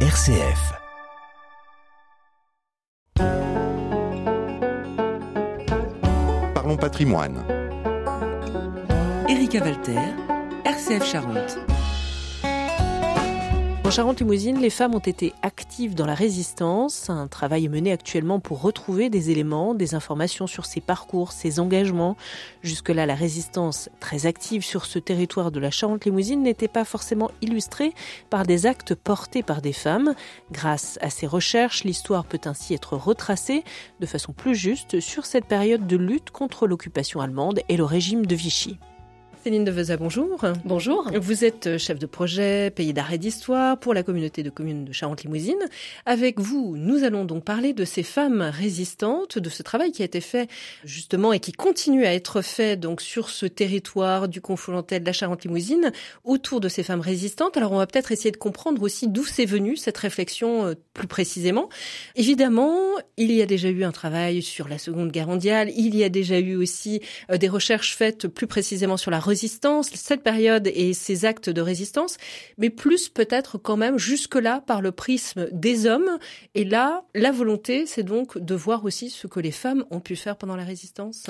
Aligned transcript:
RCF. 0.00 0.74
Parlons 6.54 6.76
patrimoine. 6.76 7.42
Erika 9.26 9.58
Walter, 9.64 10.14
RCF 10.66 11.02
Charente. 11.02 11.75
En 13.86 13.90
Charente-Limousine, 13.92 14.60
les 14.60 14.68
femmes 14.68 14.96
ont 14.96 14.98
été 14.98 15.32
actives 15.42 15.94
dans 15.94 16.06
la 16.06 16.16
résistance. 16.16 17.08
Un 17.08 17.28
travail 17.28 17.66
est 17.66 17.68
mené 17.68 17.92
actuellement 17.92 18.40
pour 18.40 18.60
retrouver 18.60 19.10
des 19.10 19.30
éléments, 19.30 19.74
des 19.74 19.94
informations 19.94 20.48
sur 20.48 20.66
ces 20.66 20.80
parcours, 20.80 21.30
ces 21.30 21.60
engagements. 21.60 22.16
Jusque-là, 22.64 23.06
la 23.06 23.14
résistance 23.14 23.88
très 24.00 24.26
active 24.26 24.64
sur 24.64 24.86
ce 24.86 24.98
territoire 24.98 25.52
de 25.52 25.60
la 25.60 25.70
Charente-Limousine 25.70 26.42
n'était 26.42 26.66
pas 26.66 26.84
forcément 26.84 27.30
illustrée 27.42 27.92
par 28.28 28.44
des 28.44 28.66
actes 28.66 28.96
portés 28.96 29.44
par 29.44 29.62
des 29.62 29.72
femmes. 29.72 30.16
Grâce 30.50 30.98
à 31.00 31.08
ces 31.08 31.28
recherches, 31.28 31.84
l'histoire 31.84 32.24
peut 32.24 32.40
ainsi 32.44 32.74
être 32.74 32.96
retracée 32.96 33.62
de 34.00 34.06
façon 34.06 34.32
plus 34.32 34.56
juste 34.56 34.98
sur 34.98 35.26
cette 35.26 35.46
période 35.46 35.86
de 35.86 35.96
lutte 35.96 36.32
contre 36.32 36.66
l'occupation 36.66 37.20
allemande 37.20 37.60
et 37.68 37.76
le 37.76 37.84
régime 37.84 38.26
de 38.26 38.34
Vichy. 38.34 38.80
Céline 39.46 39.62
Deveza, 39.62 39.96
bonjour. 39.96 40.44
Bonjour. 40.64 41.08
Vous 41.14 41.44
êtes 41.44 41.78
chef 41.78 42.00
de 42.00 42.06
projet 42.06 42.72
Pays 42.72 42.92
d'arrêt 42.92 43.16
d'histoire 43.16 43.78
pour 43.78 43.94
la 43.94 44.02
communauté 44.02 44.42
de 44.42 44.50
communes 44.50 44.84
de 44.84 44.92
Charente-Limousine. 44.92 45.68
Avec 46.04 46.40
vous, 46.40 46.76
nous 46.76 47.04
allons 47.04 47.24
donc 47.24 47.44
parler 47.44 47.72
de 47.72 47.84
ces 47.84 48.02
femmes 48.02 48.42
résistantes, 48.42 49.38
de 49.38 49.48
ce 49.48 49.62
travail 49.62 49.92
qui 49.92 50.02
a 50.02 50.04
été 50.04 50.20
fait 50.20 50.50
justement 50.82 51.32
et 51.32 51.38
qui 51.38 51.52
continue 51.52 52.06
à 52.06 52.12
être 52.12 52.42
fait 52.42 52.76
donc 52.76 53.00
sur 53.00 53.30
ce 53.30 53.46
territoire 53.46 54.26
du 54.26 54.40
Confolantel 54.40 55.02
de 55.02 55.06
la 55.06 55.12
Charente-Limousine 55.12 55.92
autour 56.24 56.58
de 56.58 56.68
ces 56.68 56.82
femmes 56.82 57.00
résistantes. 57.00 57.56
Alors 57.56 57.70
on 57.70 57.78
va 57.78 57.86
peut-être 57.86 58.10
essayer 58.10 58.32
de 58.32 58.36
comprendre 58.38 58.82
aussi 58.82 59.06
d'où 59.06 59.24
c'est 59.24 59.46
venu 59.46 59.76
cette 59.76 59.98
réflexion 59.98 60.66
euh, 60.66 60.74
plus 60.92 61.06
précisément. 61.06 61.68
Évidemment, 62.16 62.80
il 63.16 63.30
y 63.30 63.42
a 63.42 63.46
déjà 63.46 63.68
eu 63.68 63.84
un 63.84 63.92
travail 63.92 64.42
sur 64.42 64.66
la 64.66 64.78
Seconde 64.78 65.12
Guerre 65.12 65.28
mondiale, 65.28 65.70
il 65.76 65.94
y 65.94 66.02
a 66.02 66.08
déjà 66.08 66.40
eu 66.40 66.56
aussi 66.56 67.00
euh, 67.30 67.36
des 67.36 67.48
recherches 67.48 67.94
faites 67.94 68.26
plus 68.26 68.48
précisément 68.48 68.96
sur 68.96 69.12
la 69.12 69.20
résistance, 69.20 69.35
cette 69.36 70.22
période 70.22 70.66
et 70.66 70.92
ces 70.92 71.24
actes 71.24 71.50
de 71.50 71.60
résistance, 71.60 72.16
mais 72.58 72.70
plus 72.70 73.08
peut-être 73.08 73.58
quand 73.58 73.76
même 73.76 73.98
jusque-là 73.98 74.62
par 74.66 74.82
le 74.82 74.92
prisme 74.92 75.48
des 75.52 75.86
hommes. 75.86 76.18
Et 76.54 76.64
là, 76.64 77.04
la 77.14 77.32
volonté, 77.32 77.86
c'est 77.86 78.02
donc 78.02 78.38
de 78.38 78.54
voir 78.54 78.84
aussi 78.84 79.10
ce 79.10 79.26
que 79.26 79.40
les 79.40 79.50
femmes 79.50 79.84
ont 79.90 80.00
pu 80.00 80.16
faire 80.16 80.36
pendant 80.36 80.56
la 80.56 80.64
résistance. 80.64 81.26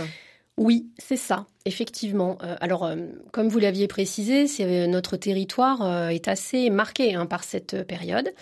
Oui, 0.57 0.89
c'est 0.99 1.19
ça, 1.19 1.47
effectivement. 1.67 2.39
Euh, 2.43 2.57
alors, 2.61 2.85
euh, 2.85 2.97
comme 3.31 3.49
vous 3.49 3.59
l'aviez 3.59 3.89
précisé, 3.89 4.47
c'est, 4.47 4.87
notre 4.87 5.19
territoire 5.19 5.83
euh, 5.83 6.09
est 6.09 6.29
assez 6.29 6.71
marqué 6.71 7.15
hein, 7.15 7.27
par 7.27 7.45
cette 7.45 7.87
période, 7.87 8.33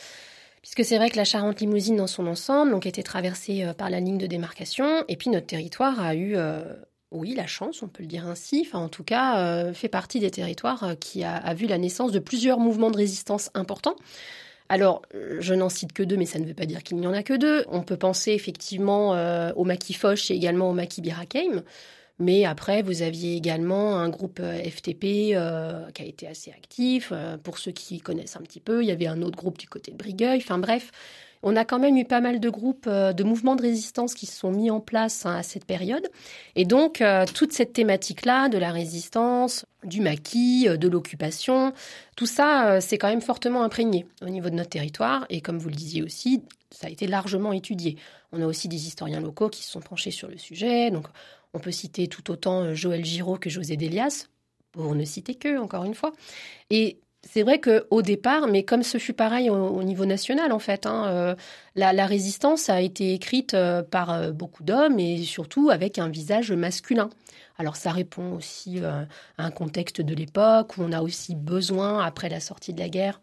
puisque 0.62 0.84
c'est 0.84 0.97
vrai 0.97 1.11
que 1.11 1.17
la 1.17 1.25
Charente-Limousine 1.25 1.97
dans 1.97 2.06
son 2.06 2.28
ensemble 2.28 2.71
donc, 2.71 2.87
été 2.87 3.03
traversée 3.03 3.67
par 3.77 3.91
la 3.91 3.99
ligne 3.99 4.19
de 4.19 4.27
démarcation, 4.27 5.05
et 5.09 5.17
puis 5.17 5.28
notre 5.28 5.47
territoire 5.47 6.01
a 6.01 6.15
eu 6.15 6.37
oui, 7.15 7.34
la 7.34 7.47
chance, 7.47 7.83
on 7.83 7.89
peut 7.89 8.03
le 8.03 8.09
dire 8.09 8.27
ainsi, 8.27 8.65
enfin 8.67 8.81
en 8.81 8.89
tout 8.89 9.05
cas, 9.05 9.39
euh, 9.39 9.73
fait 9.73 9.89
partie 9.89 10.20
des 10.20 10.31
territoires 10.31 10.83
euh, 10.83 10.95
qui 10.95 11.25
a, 11.25 11.55
vu 11.55 11.67
la 11.67 11.79
naissance 11.79 12.12
de 12.12 12.19
plusieurs 12.19 12.59
mouvements 12.59 12.91
de 12.91 12.97
résistance 12.97 13.51
importants. 13.55 13.97
Alors, 14.69 15.03
euh, 15.15 15.37
je 15.41 15.55
n'en 15.55 15.69
cite 15.69 15.93
que 15.93 16.03
deux, 16.03 16.17
mais 16.17 16.27
ça 16.27 16.39
ne 16.39 16.45
veut 16.45 16.55
pas 16.55 16.67
dire 16.67 16.83
qu'il 16.83 16.97
n'y 16.98 17.06
en 17.06 17.12
a 17.12 17.23
que 17.23 17.34
deux. 17.34 17.65
On 17.69 17.83
peut 17.83 17.97
penser 17.97 18.33
effectivement 18.33 19.11
au 19.55 19.65
maquis 19.65 19.95
Foch 19.95 20.31
et 20.31 20.34
également 20.34 20.71
au 20.71 20.73
maquis 20.73 21.01
Birakeim. 21.01 21.62
Mais 22.19 22.45
après, 22.45 22.83
vous 22.83 23.03
aviez 23.03 23.37
également 23.37 23.99
un 23.99 24.09
groupe 24.09 24.41
FTP 24.41 25.01
qui 25.01 25.34
a 25.34 26.05
été 26.05 26.27
assez 26.27 26.51
actif. 26.51 27.12
pour 27.43 27.59
ceux 27.59 27.73
qui 27.73 28.01
connaissent 28.01 28.37
un 28.37 28.43
petit 28.43 28.61
peu, 28.61 28.83
il 28.83 28.87
y 28.87 28.93
avait 28.93 29.06
un 29.06 29.21
autre 29.23 29.37
groupe 29.37 29.59
du 29.59 29.69
côté 29.69 29.91
de 29.91 29.97
Brigueuil. 29.97 30.39
Enfin 30.39 30.59
bref, 30.59 30.93
on 31.45 31.56
a 31.56 31.64
quand 31.67 31.78
même 31.78 31.97
eu 31.98 32.06
pas 32.06 32.23
mal 32.23 32.41
de 32.41 32.48
groupes, 32.48 32.87
euh, 32.89 33.12
de 33.12 33.23
mouvements 33.23 33.55
de 33.55 33.62
résistance 33.62 34.14
qui 34.14 34.25
se 34.25 34.34
sont 34.37 34.50
mis 34.50 34.70
en 34.70 34.81
place 34.81 35.27
hein, 35.27 35.37
à 35.37 35.42
cette 35.42 35.67
période. 35.67 36.09
Et 36.56 36.65
donc, 36.65 37.03
euh, 37.03 37.27
toute 37.27 37.53
cette 37.53 37.75
thématique-là 37.75 38.49
de 38.49 38.56
la 38.56 38.72
résistance, 38.72 39.66
du 39.84 40.00
maquis, 40.00 40.66
euh, 40.66 40.78
de 40.78 40.88
l'occupation, 40.88 41.75
tout 42.16 42.27
ça, 42.27 42.81
c'est 42.81 42.97
quand 42.97 43.09
même 43.09 43.21
fortement 43.21 43.62
imprégné 43.62 44.06
au 44.22 44.31
niveau 44.31 44.49
de 44.49 44.55
notre 44.55 44.71
territoire. 44.71 45.27
Et 45.28 45.43
comme 45.43 45.59
vous 45.59 45.69
le 45.69 45.75
disiez 45.75 46.03
aussi, 46.03 46.43
ça 46.71 46.87
a 46.87 46.91
été 46.91 47.06
largement 47.06 47.53
étudié. 47.53 47.97
On 48.32 48.41
a 48.41 48.47
aussi 48.47 48.66
des 48.69 48.87
historiens 48.87 49.21
locaux 49.21 49.50
qui 49.50 49.62
se 49.62 49.71
sont 49.71 49.81
penchés 49.81 50.11
sur 50.11 50.28
le 50.28 50.38
sujet. 50.38 50.91
Donc, 50.91 51.06
on 51.53 51.59
peut 51.59 51.72
citer 51.72 52.09
tout 52.09 52.31
autant 52.31 52.72
Joël 52.72 53.05
Giraud 53.05 53.37
que 53.37 53.50
José 53.50 53.76
Delias, 53.76 54.28
pour 54.72 54.94
ne 54.94 55.05
citer 55.05 55.34
que, 55.34 55.59
encore 55.59 55.84
une 55.84 55.94
fois. 55.94 56.12
Et 56.71 56.99
c'est 57.27 57.43
vrai 57.43 57.61
qu'au 57.61 58.03
départ, 58.03 58.49
mais 58.49 58.65
comme 58.65 58.83
ce 58.83 58.99
fut 58.99 59.12
pareil 59.12 59.49
au, 59.51 59.83
niveau 59.83 60.05
national 60.05 60.53
en 60.53 60.59
fait, 60.59 60.87
hein, 60.87 61.07
euh, 61.07 61.35
la, 61.75 62.07
résistance 62.07 62.69
a 62.69 62.81
été 62.81 63.15
écrite 63.15 63.55
euh, 63.55 63.83
par 63.83 64.12
euh, 64.12 64.31
beaucoup 64.31 64.62
d'hommes 64.62 64.99
et 64.99 65.23
surtout 65.23 65.71
avec 65.71 65.99
un 65.99 66.09
visage 66.09 66.53
masculin. 66.53 67.09
Alors 67.59 67.77
ça 67.77 67.93
répond 67.93 68.35
aussi 68.35 68.81
à 68.81 69.07
un 69.39 69.51
contexte 69.51 70.01
de 70.01 70.15
l'époque 70.15 70.77
où 70.77 70.83
on 70.83 70.93
a 70.93 71.03
aussi 71.03 71.35
besoin, 71.37 72.05
après 72.05 72.29
la 72.29 72.41
sortie 72.41 72.73
de 72.73 72.81
la 72.81 72.89
guerre, 72.89 73.21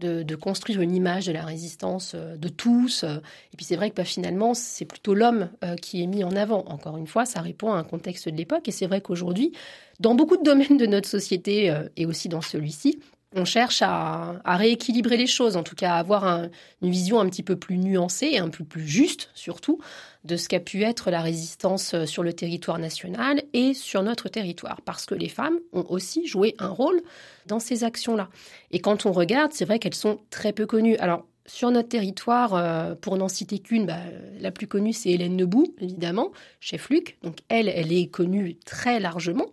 de, 0.00 0.34
construire 0.34 0.80
une 0.80 0.94
image 0.94 1.26
de 1.26 1.32
la 1.32 1.44
résistance 1.44 2.14
de 2.14 2.48
tous. 2.48 3.04
Et 3.04 3.56
puis 3.58 3.66
c'est 3.66 3.76
vrai 3.76 3.90
que 3.90 3.96
bah, 3.96 4.04
finalement, 4.04 4.54
c'est 4.54 4.86
plutôt 4.86 5.12
l'homme 5.12 5.50
qui 5.82 6.02
est 6.02 6.06
mis 6.06 6.24
en 6.24 6.34
avant. 6.34 6.64
Encore 6.66 6.96
une 6.96 7.06
fois, 7.06 7.26
ça 7.26 7.42
répond 7.42 7.74
à 7.74 7.76
un 7.76 7.84
contexte 7.84 8.26
de 8.30 8.36
l'époque. 8.36 8.66
Et 8.68 8.72
c'est 8.72 8.86
vrai 8.86 9.02
qu'aujourd'hui, 9.02 9.52
dans 10.00 10.14
beaucoup 10.14 10.38
de 10.38 10.42
domaines 10.42 10.78
de 10.78 10.86
notre 10.86 11.08
société 11.08 11.70
et 11.98 12.06
aussi 12.06 12.30
dans 12.30 12.40
celui-ci, 12.40 12.98
on 13.34 13.44
cherche 13.44 13.82
à, 13.82 14.40
rééquilibrer 14.44 15.16
les 15.16 15.26
choses, 15.26 15.56
en 15.56 15.62
tout 15.62 15.74
cas 15.74 15.92
à 15.92 15.98
avoir 15.98 16.48
une 16.82 16.90
vision 16.90 17.20
un 17.20 17.28
petit 17.28 17.42
peu 17.42 17.56
plus 17.56 17.78
nuancée 17.78 18.28
et 18.32 18.38
un 18.38 18.48
peu 18.48 18.64
plus 18.64 18.86
juste 18.86 19.30
surtout 19.34 19.80
de 20.24 20.36
ce 20.36 20.48
qu'a 20.48 20.60
pu 20.60 20.82
être 20.82 21.10
la 21.10 21.20
résistance 21.20 22.04
sur 22.06 22.22
le 22.22 22.32
territoire 22.32 22.78
national 22.78 23.42
et 23.52 23.74
sur 23.74 24.02
notre 24.02 24.28
territoire, 24.28 24.80
parce 24.82 25.04
que 25.04 25.14
les 25.14 25.28
femmes 25.28 25.58
ont 25.72 25.84
aussi 25.88 26.26
joué 26.26 26.54
un 26.58 26.68
rôle 26.68 27.02
dans 27.46 27.60
ces 27.60 27.84
actions-là. 27.84 28.28
Et 28.70 28.78
quand 28.78 29.04
on 29.04 29.12
regarde, 29.12 29.52
c'est 29.52 29.66
vrai 29.66 29.78
qu'elles 29.78 29.94
sont 29.94 30.20
très 30.30 30.52
peu 30.52 30.64
connues. 30.66 30.96
Alors, 30.96 31.26
sur 31.46 31.70
notre 31.70 31.88
territoire, 31.88 32.54
euh, 32.54 32.94
pour 32.94 33.16
n'en 33.16 33.28
citer 33.28 33.58
qu'une, 33.58 33.86
bah, 33.86 33.98
la 34.40 34.50
plus 34.50 34.66
connue, 34.66 34.92
c'est 34.92 35.10
Hélène 35.10 35.36
Nebout, 35.36 35.74
évidemment, 35.78 36.32
chef 36.60 36.88
Luc. 36.88 37.18
Donc 37.22 37.38
elle, 37.48 37.68
elle 37.68 37.92
est 37.92 38.06
connue 38.06 38.56
très 38.64 38.98
largement. 39.00 39.46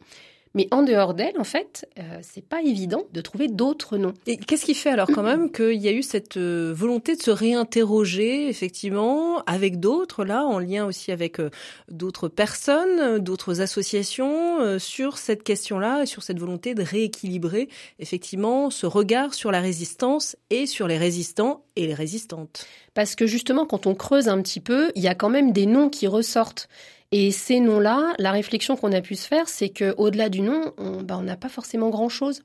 Mais 0.54 0.68
en 0.72 0.84
dehors 0.84 1.14
d'elle, 1.14 1.40
en 1.40 1.46
fait, 1.46 1.88
euh, 1.98 2.20
c'est 2.22 2.46
pas 2.46 2.62
évident 2.62 3.04
de 3.14 3.22
trouver 3.22 3.48
d'autres 3.48 3.98
noms. 3.98 4.14
Et 4.28 4.38
qu'est-ce 4.38 4.66
qui 4.66 4.74
fait 4.74 4.90
alors 4.90 5.08
quand 5.08 5.24
même 5.24 5.52
qu'il 5.54 5.82
y 5.82 5.88
a 5.88 5.94
eu 5.94 6.04
cette 6.04 6.36
euh, 6.36 6.74
volonté 6.76 7.16
de 7.16 7.22
se 7.22 7.32
réinterroger 7.32 8.50
effectivement 8.50 9.44
avec 9.46 9.80
d'autres 9.80 10.26
là, 10.26 10.46
en 10.46 10.60
lien 10.60 10.86
aussi 10.86 11.12
avec 11.12 11.40
euh, 11.40 11.50
d'autres 11.90 12.28
personnes, 12.28 13.20
d'autres 13.20 13.62
associations 13.62 14.80
sur 14.80 15.18
cette 15.18 15.44
question-là 15.44 16.04
et 16.04 16.06
sur 16.06 16.24
cette 16.24 16.40
volonté 16.40 16.76
de 16.76 16.84
rééquilibrer 16.84 17.70
effectivement 18.00 18.70
ce 18.70 18.86
regard 18.86 19.34
sur 19.34 19.52
la 19.52 19.62
résistance 19.62 20.36
et 20.50 20.66
sur 20.66 20.88
les 20.88 20.98
résistants 20.98 21.64
et 21.76 21.88
les 21.88 21.94
résistantes. 21.94 22.66
Parce 22.94 23.16
que 23.16 23.26
justement, 23.26 23.66
quand 23.66 23.88
on 23.88 23.96
creuse 23.96 24.28
un 24.28 24.42
petit 24.42 24.60
peu, 24.60 24.92
il 24.96 25.04
y 25.04 25.08
a 25.08 25.16
quand 25.16 25.30
même 25.30 25.52
des 25.52 25.66
noms 25.66 25.90
qui 25.90 26.08
ressortent. 26.08 26.68
Et 27.12 27.32
ces 27.32 27.60
noms-là, 27.60 28.14
la 28.20 28.32
réflexion 28.32 28.78
qu'on 28.78 28.94
a 28.94 29.02
pu 29.02 29.16
se 29.16 29.28
faire, 29.28 29.50
c'est 29.50 29.70
qu'au-delà 29.70 30.30
du 30.30 30.42
nom, 30.42 30.74
on 30.78 31.02
bah, 31.02 31.20
n'a 31.22 31.36
pas 31.36 31.50
forcément 31.50 31.90
grand-chose. 31.90 32.44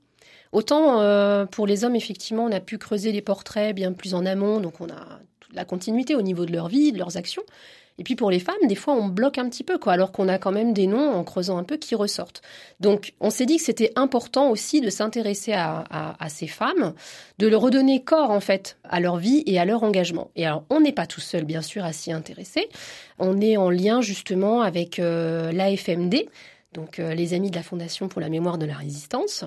Autant 0.52 1.00
euh, 1.00 1.46
pour 1.46 1.66
les 1.66 1.84
hommes, 1.84 1.94
effectivement, 1.94 2.44
on 2.44 2.52
a 2.52 2.60
pu 2.60 2.78
creuser 2.78 3.12
les 3.12 3.22
portraits 3.22 3.74
bien 3.74 3.92
plus 3.92 4.14
en 4.14 4.26
amont, 4.26 4.60
donc 4.60 4.80
on 4.80 4.88
a 4.88 5.20
toute 5.40 5.54
la 5.54 5.64
continuité 5.64 6.14
au 6.16 6.22
niveau 6.22 6.46
de 6.46 6.52
leur 6.52 6.68
vie, 6.68 6.92
de 6.92 6.98
leurs 6.98 7.16
actions. 7.16 7.42
Et 7.98 8.04
puis 8.04 8.14
pour 8.14 8.30
les 8.30 8.38
femmes, 8.38 8.54
des 8.68 8.74
fois, 8.74 8.94
on 8.94 9.08
bloque 9.08 9.38
un 9.38 9.48
petit 9.48 9.64
peu, 9.64 9.78
quoi, 9.78 9.94
alors 9.94 10.12
qu'on 10.12 10.28
a 10.28 10.38
quand 10.38 10.52
même 10.52 10.72
des 10.72 10.86
noms 10.86 11.14
en 11.14 11.24
creusant 11.24 11.56
un 11.56 11.64
peu 11.64 11.76
qui 11.76 11.94
ressortent. 11.94 12.42
Donc, 12.80 13.14
on 13.20 13.30
s'est 13.30 13.46
dit 13.46 13.56
que 13.56 13.62
c'était 13.62 13.92
important 13.96 14.50
aussi 14.50 14.80
de 14.80 14.90
s'intéresser 14.90 15.52
à, 15.54 16.14
ces 16.28 16.46
femmes, 16.46 16.94
de 17.38 17.46
leur 17.46 17.62
redonner 17.62 18.02
corps, 18.02 18.30
en 18.30 18.40
fait, 18.40 18.78
à 18.84 19.00
leur 19.00 19.16
vie 19.16 19.42
et 19.46 19.58
à 19.58 19.64
leur 19.64 19.82
engagement. 19.82 20.30
Et 20.36 20.46
alors, 20.46 20.64
on 20.70 20.80
n'est 20.80 20.92
pas 20.92 21.06
tout 21.06 21.20
seul, 21.20 21.44
bien 21.44 21.62
sûr, 21.62 21.84
à 21.84 21.92
s'y 21.92 22.12
intéresser. 22.12 22.68
On 23.18 23.40
est 23.40 23.56
en 23.56 23.70
lien, 23.70 24.00
justement, 24.02 24.60
avec 24.60 24.98
euh, 24.98 25.52
l'AFMD, 25.52 26.26
donc 26.74 26.98
euh, 26.98 27.14
les 27.14 27.32
amis 27.32 27.50
de 27.50 27.56
la 27.56 27.62
Fondation 27.62 28.08
pour 28.08 28.20
la 28.20 28.28
mémoire 28.28 28.58
de 28.58 28.66
la 28.66 28.74
résistance 28.74 29.44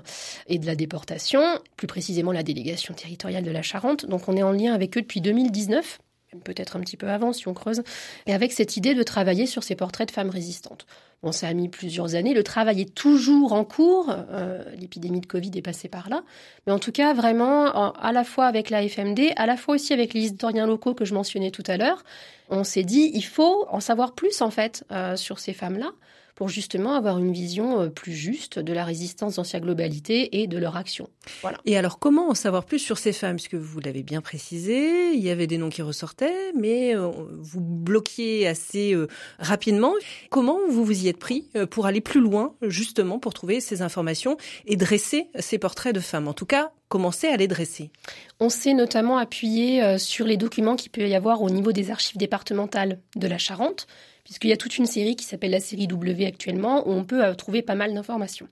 et 0.48 0.58
de 0.58 0.66
la 0.66 0.76
déportation, 0.76 1.42
plus 1.76 1.88
précisément 1.88 2.32
la 2.32 2.44
délégation 2.44 2.96
territoriale 2.96 3.44
de 3.44 3.52
la 3.52 3.62
Charente. 3.62 4.08
Donc 4.08 4.28
on 4.28 4.36
est 4.36 4.44
en 4.44 4.52
lien 4.52 4.74
avec 4.74 4.98
eux 4.98 5.02
depuis 5.02 5.22
2019 5.22 6.00
peut-être 6.44 6.76
un 6.78 6.80
petit 6.82 6.98
peu 6.98 7.10
avant 7.10 7.34
si 7.34 7.48
on 7.48 7.54
creuse, 7.54 7.82
et 8.28 8.34
avec 8.34 8.52
cette 8.52 8.78
idée 8.78 8.94
de 8.94 9.04
travailler 9.04 9.46
sur 9.46 9.64
ces 9.64 9.76
portraits 9.76 10.08
de 10.08 10.14
femmes 10.14 10.30
résistantes. 10.30 10.86
Bon, 11.22 11.34
ça 11.34 11.48
a 11.48 11.54
mis 11.54 11.68
plusieurs 11.68 12.16
années, 12.16 12.34
le 12.34 12.44
travail 12.44 12.82
est 12.82 12.96
toujours 12.96 13.52
en 13.52 13.66
cours, 13.66 14.10
euh, 14.10 14.64
l'épidémie 14.78 15.20
de 15.20 15.26
Covid 15.26 15.52
est 15.56 15.62
passée 15.62 15.90
par 15.90 16.10
là, 16.10 16.24
mais 16.66 16.72
en 16.72 16.80
tout 16.80 16.94
cas 16.94 17.14
vraiment, 17.14 17.94
à 17.94 18.12
la 18.14 18.24
fois 18.24 18.46
avec 18.46 18.70
la 18.70 18.88
FMD, 18.88 19.34
à 19.36 19.46
la 19.46 19.58
fois 19.58 19.76
aussi 19.76 19.92
avec 19.92 20.14
les 20.14 20.22
historiens 20.22 20.66
locaux 20.66 20.94
que 20.94 21.04
je 21.04 21.14
mentionnais 21.14 21.52
tout 21.52 21.64
à 21.68 21.76
l'heure, 21.76 22.04
on 22.50 22.64
s'est 22.64 22.84
dit, 22.84 23.12
il 23.14 23.26
faut 23.26 23.66
en 23.70 23.82
savoir 23.82 24.14
plus 24.14 24.42
en 24.42 24.50
fait 24.50 24.86
euh, 24.92 25.16
sur 25.16 25.40
ces 25.40 25.54
femmes-là, 25.54 25.92
pour 26.40 26.48
justement 26.48 26.94
avoir 26.94 27.18
une 27.18 27.34
vision 27.34 27.82
euh, 27.82 27.90
plus 27.90 28.14
juste 28.14 28.60
de 28.60 28.72
la 28.72 28.86
résistance 28.86 29.36
dans 29.36 29.44
sa 29.44 29.60
globalité 29.60 30.40
et 30.42 30.48
de 30.48 30.58
leur 30.58 30.78
action. 30.78 31.10
Voilà. 31.42 31.58
Et 31.66 31.76
alors, 31.76 32.00
comment 32.00 32.30
en 32.30 32.34
savoir 32.34 32.64
plus 32.64 32.80
sur 32.80 32.98
ces 32.98 33.12
femmes? 33.12 33.36
Puisque 33.36 33.56
vous 33.56 33.82
l'avez 33.82 34.04
bien 34.04 34.22
précisé, 34.22 35.12
il 35.12 35.20
y 35.20 35.32
avait 35.32 35.48
des 35.48 35.58
noms 35.58 35.68
qui 35.68 35.82
ressortaient, 35.82 36.54
mais 36.58 36.96
euh, 36.96 37.12
vous 37.40 37.60
bloquiez 37.60 38.48
assez 38.48 38.94
euh, 38.94 39.08
rapidement. 39.38 39.94
Comment 40.30 40.60
vous 40.70 40.86
vous 40.86 41.04
y 41.04 41.10
êtes 41.10 41.20
pris 41.20 41.50
pour 41.72 41.88
aller 41.88 42.00
plus 42.00 42.22
loin, 42.22 42.56
justement, 42.62 43.20
pour 43.20 43.34
trouver 43.34 43.60
ces 43.60 43.82
informations 43.82 44.38
et 44.66 44.78
dresser 44.78 45.28
ces 45.40 45.58
portraits 45.58 45.94
de 45.94 46.00
femmes? 46.00 46.30
En 46.30 46.34
tout 46.34 46.46
cas, 46.46 46.72
commencer 46.88 47.28
à 47.28 47.36
les 47.36 47.50
dresser? 47.50 47.92
On 48.40 48.48
s'est 48.48 48.74
notamment 48.74 49.18
appuyé 49.18 49.98
sur 49.98 50.26
les 50.26 50.38
documents 50.38 50.78
qu'il 50.78 50.92
peut 50.92 51.06
y 51.06 51.16
avoir 51.16 51.42
au 51.42 51.50
niveau 51.50 51.74
des 51.74 51.92
archives 51.92 52.18
départementales 52.18 53.02
de 53.18 53.28
la 53.28 53.38
Charente 53.38 53.88
puisqu'il 54.30 54.52
y 54.52 54.54
a 54.54 54.58
toute 54.58 54.78
une 54.78 54.86
série 54.86 55.16
qui 55.16 55.26
s'appelle 55.26 55.50
la 55.50 55.60
série 55.60 55.88
W 55.88 56.24
actuellement, 56.28 56.88
où 56.88 56.92
on 56.92 57.04
peut 57.04 57.26
euh, 57.26 57.34
trouver 57.34 57.64
pas 57.64 57.74
mal 57.74 57.96
d'informations. 57.96 58.48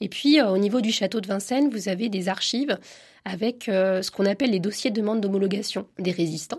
Et 0.00 0.08
puis, 0.08 0.40
euh, 0.40 0.50
au 0.50 0.58
niveau 0.58 0.80
du 0.80 0.90
château 0.90 1.20
de 1.20 1.28
Vincennes, 1.28 1.70
vous 1.70 1.88
avez 1.88 2.08
des 2.08 2.28
archives 2.28 2.76
avec 3.24 3.68
euh, 3.68 4.02
ce 4.02 4.10
qu'on 4.10 4.26
appelle 4.26 4.50
les 4.50 4.58
dossiers 4.58 4.90
de 4.90 4.96
demande 4.96 5.20
d'homologation 5.20 5.86
des 6.00 6.10
résistants. 6.10 6.58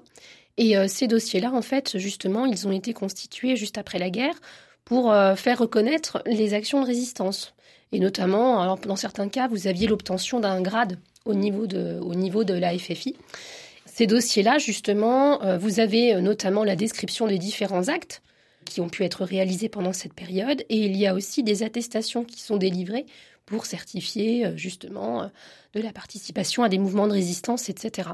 Et 0.55 0.75
ces 0.87 1.07
dossiers-là, 1.07 1.51
en 1.53 1.61
fait, 1.61 1.97
justement, 1.97 2.45
ils 2.45 2.67
ont 2.67 2.71
été 2.71 2.93
constitués 2.93 3.55
juste 3.55 3.77
après 3.77 3.97
la 3.97 4.09
guerre 4.09 4.35
pour 4.83 5.11
faire 5.37 5.57
reconnaître 5.57 6.21
les 6.27 6.53
actions 6.53 6.81
de 6.81 6.85
résistance. 6.85 7.55
Et 7.93 7.99
notamment, 7.99 8.75
dans 8.75 8.97
certains 8.97 9.29
cas, 9.29 9.47
vous 9.47 9.67
aviez 9.67 9.87
l'obtention 9.87 10.41
d'un 10.41 10.61
grade 10.61 10.99
au 11.25 11.33
niveau 11.33 11.67
de, 11.67 11.97
au 12.01 12.15
niveau 12.15 12.43
de 12.43 12.53
la 12.53 12.77
FFI. 12.77 13.15
Ces 13.85 14.07
dossiers-là, 14.07 14.57
justement, 14.57 15.39
vous 15.57 15.79
avez 15.79 16.21
notamment 16.21 16.65
la 16.65 16.75
description 16.75 17.27
des 17.27 17.39
différents 17.39 17.87
actes 17.87 18.21
qui 18.65 18.81
ont 18.81 18.89
pu 18.89 19.03
être 19.03 19.23
réalisés 19.23 19.69
pendant 19.69 19.93
cette 19.93 20.13
période. 20.13 20.63
Et 20.69 20.77
il 20.77 20.95
y 20.95 21.07
a 21.07 21.13
aussi 21.13 21.43
des 21.43 21.63
attestations 21.63 22.23
qui 22.23 22.41
sont 22.41 22.57
délivrées 22.57 23.05
pour 23.45 23.65
certifier 23.65 24.45
euh, 24.45 24.55
justement 24.55 25.23
euh, 25.23 25.27
de 25.73 25.81
la 25.81 25.91
participation 25.91 26.63
à 26.63 26.69
des 26.69 26.77
mouvements 26.77 27.07
de 27.07 27.13
résistance, 27.13 27.69
etc. 27.69 28.09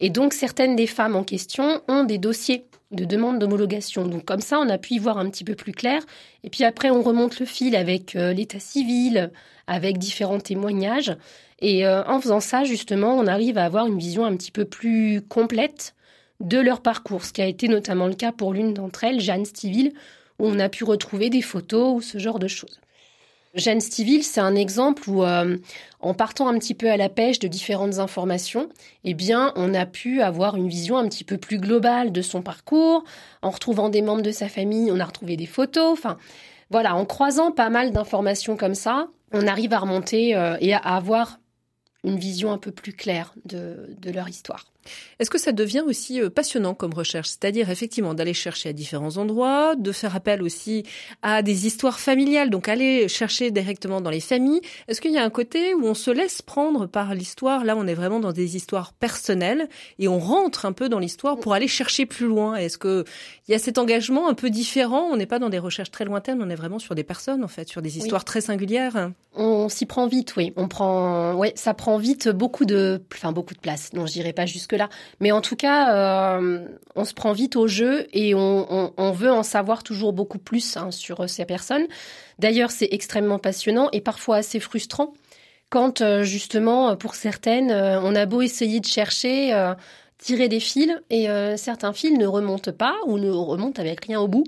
Et 0.00 0.10
donc 0.10 0.32
certaines 0.32 0.76
des 0.76 0.86
femmes 0.86 1.16
en 1.16 1.24
question 1.24 1.82
ont 1.88 2.04
des 2.04 2.18
dossiers 2.18 2.66
de 2.92 3.04
demande 3.04 3.38
d'homologation. 3.38 4.06
Donc 4.06 4.24
comme 4.24 4.40
ça, 4.40 4.58
on 4.60 4.68
a 4.68 4.78
pu 4.78 4.94
y 4.94 4.98
voir 4.98 5.18
un 5.18 5.28
petit 5.28 5.44
peu 5.44 5.54
plus 5.54 5.72
clair. 5.72 6.02
Et 6.44 6.50
puis 6.50 6.64
après, 6.64 6.90
on 6.90 7.02
remonte 7.02 7.40
le 7.40 7.46
fil 7.46 7.74
avec 7.74 8.14
euh, 8.14 8.32
l'état 8.32 8.60
civil, 8.60 9.30
avec 9.66 9.98
différents 9.98 10.40
témoignages. 10.40 11.16
Et 11.60 11.88
en 11.88 12.20
faisant 12.20 12.40
ça, 12.40 12.64
justement, 12.64 13.16
on 13.16 13.26
arrive 13.26 13.56
à 13.56 13.64
avoir 13.64 13.86
une 13.86 13.98
vision 13.98 14.26
un 14.26 14.36
petit 14.36 14.52
peu 14.52 14.66
plus 14.66 15.22
complète 15.22 15.94
de 16.40 16.58
leur 16.58 16.80
parcours, 16.80 17.24
ce 17.24 17.32
qui 17.32 17.42
a 17.42 17.46
été 17.46 17.68
notamment 17.68 18.06
le 18.06 18.14
cas 18.14 18.32
pour 18.32 18.52
l'une 18.52 18.74
d'entre 18.74 19.04
elles, 19.04 19.20
Jeanne 19.20 19.44
Stiville, 19.44 19.92
où 20.38 20.46
on 20.46 20.58
a 20.58 20.68
pu 20.68 20.84
retrouver 20.84 21.30
des 21.30 21.42
photos 21.42 21.96
ou 21.96 22.00
ce 22.00 22.18
genre 22.18 22.38
de 22.38 22.48
choses. 22.48 22.80
Jeanne 23.54 23.80
Stiville, 23.80 24.22
c'est 24.22 24.40
un 24.40 24.54
exemple 24.54 25.08
où, 25.08 25.24
euh, 25.24 25.56
en 26.00 26.12
partant 26.12 26.48
un 26.48 26.58
petit 26.58 26.74
peu 26.74 26.90
à 26.90 26.98
la 26.98 27.08
pêche 27.08 27.38
de 27.38 27.48
différentes 27.48 27.98
informations, 27.98 28.68
eh 29.04 29.14
bien, 29.14 29.52
on 29.56 29.72
a 29.72 29.86
pu 29.86 30.20
avoir 30.20 30.56
une 30.56 30.68
vision 30.68 30.98
un 30.98 31.08
petit 31.08 31.24
peu 31.24 31.38
plus 31.38 31.58
globale 31.58 32.12
de 32.12 32.20
son 32.20 32.42
parcours. 32.42 33.02
En 33.40 33.48
retrouvant 33.48 33.88
des 33.88 34.02
membres 34.02 34.20
de 34.20 34.30
sa 34.30 34.50
famille, 34.50 34.90
on 34.92 35.00
a 35.00 35.04
retrouvé 35.06 35.38
des 35.38 35.46
photos. 35.46 35.90
Enfin, 35.90 36.18
voilà, 36.68 36.94
en 36.96 37.06
croisant 37.06 37.50
pas 37.50 37.70
mal 37.70 37.92
d'informations 37.92 38.58
comme 38.58 38.74
ça, 38.74 39.08
on 39.32 39.46
arrive 39.46 39.72
à 39.72 39.78
remonter 39.78 40.36
euh, 40.36 40.58
et 40.60 40.74
à 40.74 40.78
avoir 40.78 41.38
une 42.04 42.18
vision 42.18 42.52
un 42.52 42.58
peu 42.58 42.72
plus 42.72 42.92
claire 42.92 43.32
de 43.46 44.10
leur 44.12 44.28
histoire. 44.28 44.66
Est-ce 45.18 45.30
que 45.30 45.38
ça 45.38 45.52
devient 45.52 45.82
aussi 45.86 46.20
euh, 46.20 46.30
passionnant 46.30 46.74
comme 46.74 46.94
recherche? 46.94 47.28
C'est-à-dire 47.28 47.70
effectivement 47.70 48.14
d'aller 48.14 48.34
chercher 48.34 48.70
à 48.70 48.72
différents 48.72 49.16
endroits, 49.16 49.74
de 49.76 49.92
faire 49.92 50.16
appel 50.16 50.42
aussi 50.42 50.84
à 51.22 51.42
des 51.42 51.66
histoires 51.66 52.00
familiales, 52.00 52.50
donc 52.50 52.68
aller 52.68 53.08
chercher 53.08 53.50
directement 53.50 54.00
dans 54.00 54.10
les 54.10 54.20
familles. 54.20 54.60
Est-ce 54.88 55.00
qu'il 55.00 55.12
y 55.12 55.18
a 55.18 55.24
un 55.24 55.30
côté 55.30 55.74
où 55.74 55.84
on 55.84 55.94
se 55.94 56.10
laisse 56.10 56.42
prendre 56.42 56.86
par 56.86 57.14
l'histoire? 57.14 57.64
Là, 57.64 57.76
on 57.76 57.86
est 57.86 57.94
vraiment 57.94 58.20
dans 58.20 58.32
des 58.32 58.56
histoires 58.56 58.92
personnelles 58.92 59.68
et 59.98 60.08
on 60.08 60.18
rentre 60.18 60.66
un 60.66 60.72
peu 60.72 60.88
dans 60.88 60.98
l'histoire 60.98 61.38
pour 61.38 61.54
aller 61.54 61.68
chercher 61.68 62.06
plus 62.06 62.26
loin. 62.26 62.56
Est-ce 62.56 62.78
que 62.78 63.04
il 63.48 63.52
y 63.52 63.54
a 63.54 63.58
cet 63.58 63.78
engagement 63.78 64.28
un 64.28 64.34
peu 64.34 64.50
différent? 64.50 65.08
On 65.10 65.16
n'est 65.16 65.26
pas 65.26 65.38
dans 65.38 65.50
des 65.50 65.58
recherches 65.58 65.90
très 65.90 66.04
lointaines, 66.04 66.42
on 66.42 66.50
est 66.50 66.56
vraiment 66.56 66.78
sur 66.78 66.94
des 66.94 67.04
personnes 67.04 67.44
en 67.44 67.48
fait, 67.48 67.68
sur 67.68 67.82
des 67.82 67.98
histoires 67.98 68.24
très 68.24 68.40
singulières. 68.40 69.12
On 69.34 69.68
s'y 69.68 69.86
prend 69.86 70.06
vite, 70.06 70.36
oui. 70.36 70.52
On 70.56 70.68
prend, 70.68 71.34
ouais, 71.34 71.52
ça 71.56 71.74
prend 71.74 71.98
vite 71.98 72.28
beaucoup 72.28 72.64
de, 72.64 73.02
enfin 73.12 73.32
beaucoup 73.32 73.54
de 73.54 73.60
place. 73.60 73.92
Non, 73.92 74.06
je 74.06 74.12
dirais 74.12 74.32
pas 74.32 74.46
jusque 74.46 74.72
Mais 75.20 75.32
en 75.32 75.40
tout 75.40 75.56
cas, 75.56 75.94
euh, 76.38 76.66
on 76.94 77.04
se 77.04 77.14
prend 77.14 77.32
vite 77.32 77.56
au 77.56 77.66
jeu 77.66 78.06
et 78.12 78.34
on, 78.34 79.12
veut 79.12 79.32
en 79.32 79.42
savoir 79.42 79.82
toujours 79.82 80.12
beaucoup 80.12 80.38
plus 80.38 80.76
hein, 80.76 80.90
sur 80.90 81.28
ces 81.28 81.44
personnes. 81.44 81.86
D'ailleurs, 82.38 82.70
c'est 82.70 82.88
extrêmement 82.90 83.38
passionnant 83.38 83.88
et 83.92 84.00
parfois 84.00 84.36
assez 84.36 84.60
frustrant 84.60 85.14
quand 85.68 86.00
euh, 86.00 86.22
justement, 86.22 86.96
pour 86.96 87.14
certaines, 87.14 87.70
euh, 87.70 88.00
on 88.00 88.14
a 88.14 88.26
beau 88.26 88.40
essayer 88.40 88.80
de 88.80 88.86
chercher, 88.86 89.52
tirer 90.18 90.48
des 90.48 90.60
fils 90.60 90.92
et 91.10 91.26
certains 91.56 91.92
fils 91.92 92.18
ne 92.18 92.26
remontent 92.26 92.72
pas 92.72 92.94
ou 93.06 93.18
ne 93.18 93.30
remontent 93.30 93.80
avec 93.80 94.04
rien 94.06 94.20
au 94.20 94.28
bout. 94.28 94.44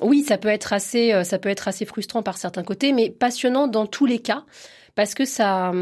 Oui, 0.00 0.22
ça 0.22 0.38
peut 0.38 0.48
être 0.48 0.72
assez, 0.72 1.24
ça 1.24 1.38
peut 1.38 1.50
être 1.50 1.68
assez 1.68 1.84
frustrant 1.84 2.22
par 2.22 2.38
certains 2.38 2.62
côtés, 2.62 2.92
mais 2.92 3.10
passionnant 3.10 3.66
dans 3.66 3.86
tous 3.86 4.06
les 4.06 4.18
cas 4.18 4.44
parce 5.00 5.14
que 5.14 5.24
ça, 5.24 5.72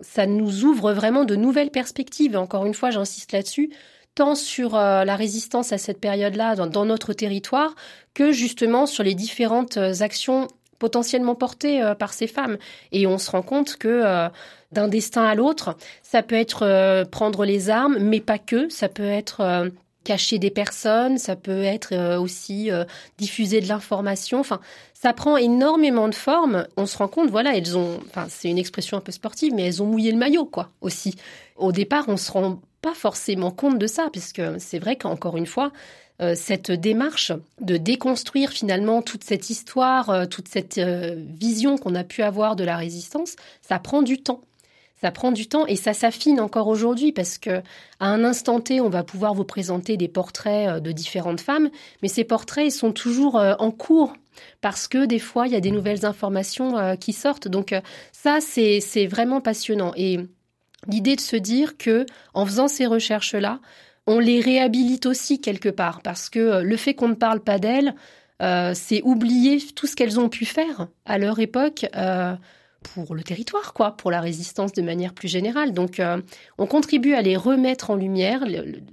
ça 0.00 0.26
nous 0.26 0.64
ouvre 0.64 0.92
vraiment 0.92 1.24
de 1.24 1.36
nouvelles 1.36 1.70
perspectives. 1.70 2.36
Encore 2.36 2.66
une 2.66 2.74
fois, 2.74 2.90
j'insiste 2.90 3.30
là-dessus, 3.30 3.70
tant 4.16 4.34
sur 4.34 4.74
euh, 4.74 5.04
la 5.04 5.14
résistance 5.14 5.72
à 5.72 5.78
cette 5.78 6.00
période-là 6.00 6.56
dans, 6.56 6.84
notre 6.84 7.12
territoire 7.12 7.76
que 8.12 8.32
justement 8.32 8.86
sur 8.86 9.04
les 9.04 9.14
différentes 9.14 9.76
euh, 9.76 9.92
actions 10.00 10.48
potentiellement 10.80 11.36
portées 11.36 11.80
euh, 11.80 11.94
par 11.94 12.12
ces 12.12 12.26
femmes. 12.26 12.58
Et 12.90 13.06
on 13.06 13.18
se 13.18 13.30
rend 13.30 13.42
compte 13.42 13.76
que 13.76 14.28
d'un 14.72 14.88
destin 14.88 15.24
à 15.24 15.36
l'autre, 15.36 15.76
ça 16.02 16.24
peut 16.24 16.34
être 16.34 17.04
prendre 17.12 17.44
les 17.44 17.70
armes, 17.70 17.98
mais 18.00 18.18
pas 18.18 18.38
que, 18.38 18.68
ça 18.68 18.88
peut 18.88 19.04
être 19.04 19.70
cacher 20.06 20.38
des 20.38 20.50
personnes, 20.50 21.18
ça 21.18 21.34
peut 21.34 21.64
être 21.64 22.16
aussi 22.16 22.70
diffuser 23.18 23.60
de 23.60 23.66
l'information. 23.66 24.38
Enfin, 24.38 24.60
ça 24.94 25.12
prend 25.12 25.36
énormément 25.36 26.08
de 26.08 26.14
formes. 26.14 26.66
On 26.76 26.86
se 26.86 26.96
rend 26.96 27.08
compte, 27.08 27.28
voilà, 27.28 27.56
elles 27.56 27.76
ont, 27.76 27.98
enfin, 28.06 28.26
c'est 28.28 28.48
une 28.48 28.58
expression 28.58 28.96
un 28.96 29.00
peu 29.00 29.12
sportive, 29.12 29.52
mais 29.54 29.64
elles 29.64 29.82
ont 29.82 29.86
mouillé 29.86 30.12
le 30.12 30.18
maillot, 30.18 30.46
quoi, 30.46 30.70
aussi. 30.80 31.16
Au 31.56 31.72
départ, 31.72 32.04
on 32.08 32.16
se 32.16 32.30
rend 32.30 32.60
pas 32.82 32.94
forcément 32.94 33.50
compte 33.50 33.78
de 33.78 33.86
ça, 33.86 34.08
puisque 34.12 34.42
c'est 34.58 34.78
vrai 34.78 34.96
qu'encore 34.96 35.36
une 35.36 35.46
fois, 35.46 35.72
euh, 36.22 36.34
cette 36.34 36.70
démarche 36.70 37.32
de 37.60 37.76
déconstruire 37.76 38.50
finalement 38.50 39.02
toute 39.02 39.22
cette 39.22 39.50
histoire, 39.50 40.08
euh, 40.08 40.24
toute 40.24 40.48
cette 40.48 40.78
euh, 40.78 41.14
vision 41.18 41.76
qu'on 41.76 41.94
a 41.94 42.04
pu 42.04 42.22
avoir 42.22 42.56
de 42.56 42.64
la 42.64 42.76
résistance, 42.76 43.36
ça 43.60 43.78
prend 43.78 44.00
du 44.02 44.22
temps. 44.22 44.40
Ça 45.00 45.10
prend 45.10 45.30
du 45.30 45.46
temps 45.46 45.66
et 45.66 45.76
ça 45.76 45.92
s'affine 45.92 46.40
encore 46.40 46.68
aujourd'hui 46.68 47.12
parce 47.12 47.36
que 47.36 47.62
à 48.00 48.08
un 48.08 48.24
instant 48.24 48.60
T, 48.60 48.80
on 48.80 48.88
va 48.88 49.04
pouvoir 49.04 49.34
vous 49.34 49.44
présenter 49.44 49.96
des 49.96 50.08
portraits 50.08 50.82
de 50.82 50.92
différentes 50.92 51.40
femmes, 51.40 51.70
mais 52.02 52.08
ces 52.08 52.24
portraits 52.24 52.70
sont 52.70 52.92
toujours 52.92 53.34
en 53.36 53.70
cours 53.70 54.14
parce 54.60 54.88
que 54.88 55.04
des 55.06 55.18
fois, 55.18 55.46
il 55.46 55.52
y 55.52 55.56
a 55.56 55.60
des 55.60 55.70
nouvelles 55.70 56.04
informations 56.04 56.78
euh, 56.78 56.94
qui 56.96 57.12
sortent. 57.12 57.48
Donc 57.48 57.72
euh, 57.72 57.80
ça, 58.12 58.38
c'est 58.40 59.06
vraiment 59.06 59.40
passionnant. 59.40 59.92
Et 59.96 60.18
l'idée 60.88 61.16
de 61.16 61.20
se 61.20 61.36
dire 61.36 61.76
que 61.76 62.06
en 62.34 62.46
faisant 62.46 62.68
ces 62.68 62.86
recherches-là, 62.86 63.60
on 64.06 64.18
les 64.18 64.40
réhabilite 64.40 65.06
aussi 65.06 65.40
quelque 65.40 65.68
part, 65.68 66.00
parce 66.02 66.30
que 66.30 66.38
euh, 66.38 66.62
le 66.62 66.76
fait 66.76 66.94
qu'on 66.94 67.08
ne 67.08 67.14
parle 67.14 67.40
pas 67.40 67.58
d'elles, 67.58 67.94
c'est 68.74 69.00
oublier 69.02 69.62
tout 69.74 69.86
ce 69.86 69.96
qu'elles 69.96 70.20
ont 70.20 70.28
pu 70.28 70.44
faire 70.44 70.88
à 71.06 71.16
leur 71.16 71.38
époque 71.38 71.86
pour 72.94 73.14
le 73.14 73.22
territoire, 73.22 73.72
quoi, 73.72 73.92
pour 73.92 74.10
la 74.10 74.20
résistance 74.20 74.72
de 74.72 74.82
manière 74.82 75.12
plus 75.12 75.28
générale. 75.28 75.72
Donc, 75.72 76.00
euh, 76.00 76.20
on 76.58 76.66
contribue 76.66 77.14
à 77.14 77.22
les 77.22 77.36
remettre 77.36 77.90
en 77.90 77.96
lumière, 77.96 78.44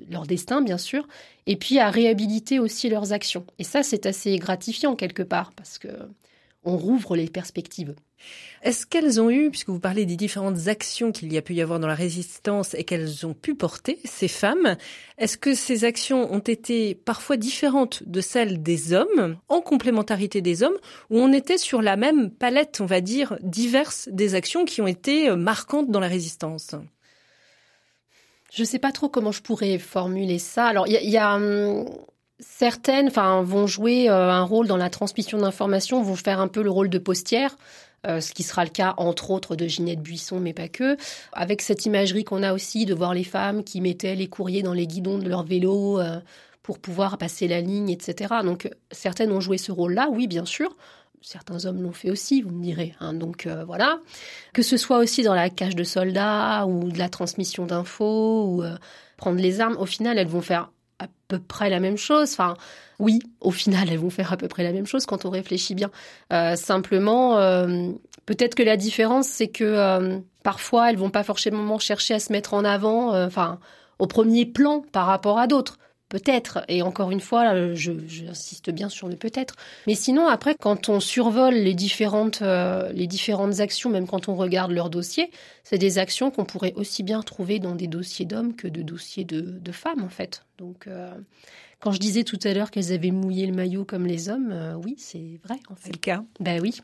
leur 0.10 0.26
destin, 0.26 0.62
bien 0.62 0.78
sûr, 0.78 1.08
et 1.46 1.56
puis 1.56 1.80
à 1.80 1.90
réhabiliter 1.90 2.60
aussi 2.60 2.90
leurs 2.90 3.14
actions. 3.14 3.46
Et 3.60 3.64
ça, 3.64 3.84
c'est 3.84 4.06
assez 4.06 4.38
gratifiant 4.38 4.96
quelque 4.96 5.24
part, 5.24 5.52
parce 5.56 5.78
que 5.78 5.88
on 6.64 6.78
rouvre 6.78 7.16
les 7.16 7.28
perspectives. 7.28 7.96
Est-ce 8.62 8.86
qu'elles 8.86 9.20
ont 9.20 9.30
eu, 9.30 9.50
puisque 9.50 9.70
vous 9.70 9.80
parlez 9.80 10.06
des 10.06 10.16
différentes 10.16 10.68
actions 10.68 11.12
qu'il 11.12 11.32
y 11.34 11.38
a 11.38 11.42
pu 11.42 11.54
y 11.54 11.62
avoir 11.62 11.80
dans 11.80 11.88
la 11.88 11.96
résistance 11.96 12.74
et 12.74 12.86
qu'elles 12.86 13.26
ont 13.26 13.34
pu 13.34 13.56
porter, 13.56 14.00
ces 14.06 14.30
femmes, 14.30 14.78
est-ce 15.18 15.38
que 15.38 15.54
ces 15.54 15.84
actions 15.84 16.32
ont 16.34 16.40
été 16.40 16.96
parfois 16.96 17.36
différentes 17.36 18.04
de 18.08 18.22
celles 18.22 18.64
des 18.64 18.94
hommes, 18.94 19.38
en 19.50 19.60
complémentarité 19.60 20.42
des 20.42 20.64
hommes, 20.64 20.78
ou 21.10 21.20
on 21.20 21.34
était 21.34 21.58
sur 21.58 21.82
la 21.82 21.98
même 21.98 22.32
palette, 22.32 22.80
on 22.80 22.86
va 22.86 23.02
dire, 23.02 23.38
diverse 23.42 24.08
des 24.12 24.36
actions 24.36 24.64
qui 24.64 24.82
ont 24.82 24.88
été 24.88 25.36
marquantes 25.36 25.92
dans 25.92 26.00
la 26.00 26.08
résistance? 26.08 26.76
Je 28.54 28.62
ne 28.62 28.68
sais 28.68 28.80
pas 28.80 28.92
trop 28.92 29.10
comment 29.10 29.32
je 29.32 29.42
pourrais 29.42 29.80
formuler 29.80 30.38
ça. 30.38 30.68
Alors, 30.68 30.88
il 30.88 31.10
y 31.10 31.18
a, 31.18 31.36
hum, 31.36 31.86
certaines 32.40 33.10
vont 33.10 33.68
jouer 33.68 34.10
euh, 34.10 34.32
un 34.32 34.44
rôle 34.44 34.68
dans 34.68 34.78
la 34.78 34.90
transmission 34.90 35.38
d'informations, 35.38 36.02
vont 36.02 36.16
faire 36.16 36.40
un 36.40 36.48
peu 36.48 36.62
le 36.62 36.70
rôle 36.70 36.90
de 36.90 36.98
postière. 36.98 37.58
Euh, 38.06 38.20
ce 38.20 38.34
qui 38.34 38.44
sera 38.44 38.66
le 38.66 38.70
cas 38.70 38.96
entre 38.98 39.32
autres 39.32 39.56
de 39.56 39.66
Ginette 39.66 40.02
Buisson, 40.02 40.42
mais 40.42 40.52
pas 40.52 40.68
que, 40.68 40.98
avec 41.32 41.62
cette 41.62 41.86
imagerie 41.86 42.26
qu'on 42.26 42.44
a 42.44 42.52
aussi 42.54 42.86
de 42.86 42.94
voir 42.94 43.14
les 43.14 43.24
femmes 43.24 43.64
qui 43.64 43.80
mettaient 43.80 44.16
les 44.16 44.28
courriers 44.28 44.62
dans 44.62 44.74
les 44.74 44.88
guidons 44.88 45.20
de 45.20 45.30
leur 45.30 45.44
vélo 45.44 46.02
euh, 46.02 46.20
pour 46.64 46.80
pouvoir 46.80 47.18
passer 47.18 47.48
la 47.48 47.62
ligne, 47.62 47.90
etc. 47.90 48.36
Donc 48.44 48.70
certaines 48.92 49.32
ont 49.32 49.40
joué 49.40 49.58
ce 49.58 49.72
rôle-là, 49.72 50.10
oui, 50.12 50.28
bien 50.28 50.44
sûr. 50.44 50.76
certains 51.22 51.66
hommes 51.66 51.82
l'ont 51.82 51.94
fait 51.94 52.10
aussi, 52.10 52.42
vous 52.42 52.52
me 52.52 52.62
direz. 52.62 52.94
Hein, 53.00 53.14
donc 53.14 53.48
voilà. 53.66 54.00
Que 54.52 54.64
ce 54.64 54.76
soit 54.76 54.98
aussi 54.98 55.24
dans 55.24 55.34
la 55.34 55.50
cage 55.50 55.76
de 55.76 55.86
soldats 55.86 56.66
ou 56.66 56.92
de 56.92 57.00
la 57.00 57.08
transmission 57.08 57.66
d'infos 57.66 58.48
ou 58.48 58.64
prendre 59.16 59.40
les 59.40 59.62
armes, 59.62 59.78
au 59.78 59.86
final, 59.86 60.18
elles 60.18 60.28
vont 60.28 60.42
faire 60.42 60.72
peu 61.38 61.40
près 61.40 61.70
la 61.70 61.80
même 61.80 61.98
chose. 61.98 62.32
Enfin, 62.34 62.56
oui, 63.00 63.20
au 63.42 63.52
final, 63.52 63.90
elles 63.92 64.00
vont 64.00 64.10
faire 64.10 64.34
à 64.34 64.38
peu 64.38 64.48
près 64.48 64.64
la 64.64 64.72
même 64.72 64.86
chose 64.86 65.06
quand 65.06 65.26
on 65.26 65.30
réfléchit 65.30 65.76
bien. 65.76 65.92
Euh, 66.32 66.56
simplement, 66.56 67.38
peut-être 68.26 68.56
que 68.56 68.64
la 68.64 68.78
différence, 68.78 69.28
c'est 69.28 69.48
que 69.48 70.22
parfois, 70.44 70.90
elles 70.90 70.98
vont 70.98 71.10
pas 71.10 71.24
forcément 71.24 71.80
chercher 71.80 72.14
à 72.16 72.20
se 72.20 72.32
mettre 72.32 72.54
en 72.54 72.64
avant, 72.64 73.16
enfin, 73.26 73.60
au 74.00 74.08
premier 74.08 74.46
plan 74.46 74.84
par 74.92 75.06
rapport 75.06 75.40
à 75.40 75.48
d'autres. 75.48 75.78
Peut-être, 76.10 76.64
et 76.68 76.84
encore 76.84 77.10
une 77.10 77.20
fois, 77.20 77.74
j'insiste 77.74 78.70
bien 78.70 78.88
sur 78.88 79.08
le 79.08 79.16
peut-être. 79.16 79.56
Mais 79.88 79.96
sinon, 79.96 80.28
après, 80.28 80.56
quand 80.60 80.88
on 80.88 81.00
survole 81.00 81.56
les 81.56 81.74
différentes, 81.74 82.44
euh, 82.44 82.92
les 82.94 83.08
différentes 83.08 83.62
actions, 83.62 83.90
même 83.90 84.06
quand 84.06 84.30
on 84.30 84.36
regarde 84.36 84.72
leur 84.72 84.92
dossier, 84.92 85.32
c'est 85.64 85.80
des 85.80 85.98
actions 85.98 86.30
qu'on 86.30 86.46
pourrait 86.46 86.74
aussi 86.76 87.02
bien 87.02 87.22
trouver 87.24 87.58
dans 87.58 87.74
des 87.74 87.88
dossiers 87.88 88.26
d'hommes 88.26 88.56
que 88.56 88.68
de 88.68 88.84
dossiers 88.84 89.24
de, 89.24 89.72
femmes, 89.72 90.04
en 90.04 90.10
fait. 90.10 90.46
Donc, 90.60 90.86
euh, 90.86 91.12
quand 91.84 91.92
je 91.92 92.00
disais 92.00 92.24
tout 92.24 92.40
à 92.46 92.54
l'heure 92.54 92.72
qu'elles 92.72 92.94
avaient 92.94 93.12
mouillé 93.12 93.46
le 93.46 93.52
maillot 93.52 93.84
comme 93.84 94.06
les 94.06 94.30
hommes, 94.30 94.52
euh, 94.54 94.74
oui, 94.86 94.96
c'est 94.98 95.42
vrai. 95.44 95.60
En 95.70 95.76
fait. 95.76 95.88
C'est 95.88 95.92
le 95.92 96.00
cas. 96.00 96.24
Ben 96.40 96.62
oui. 96.62 96.80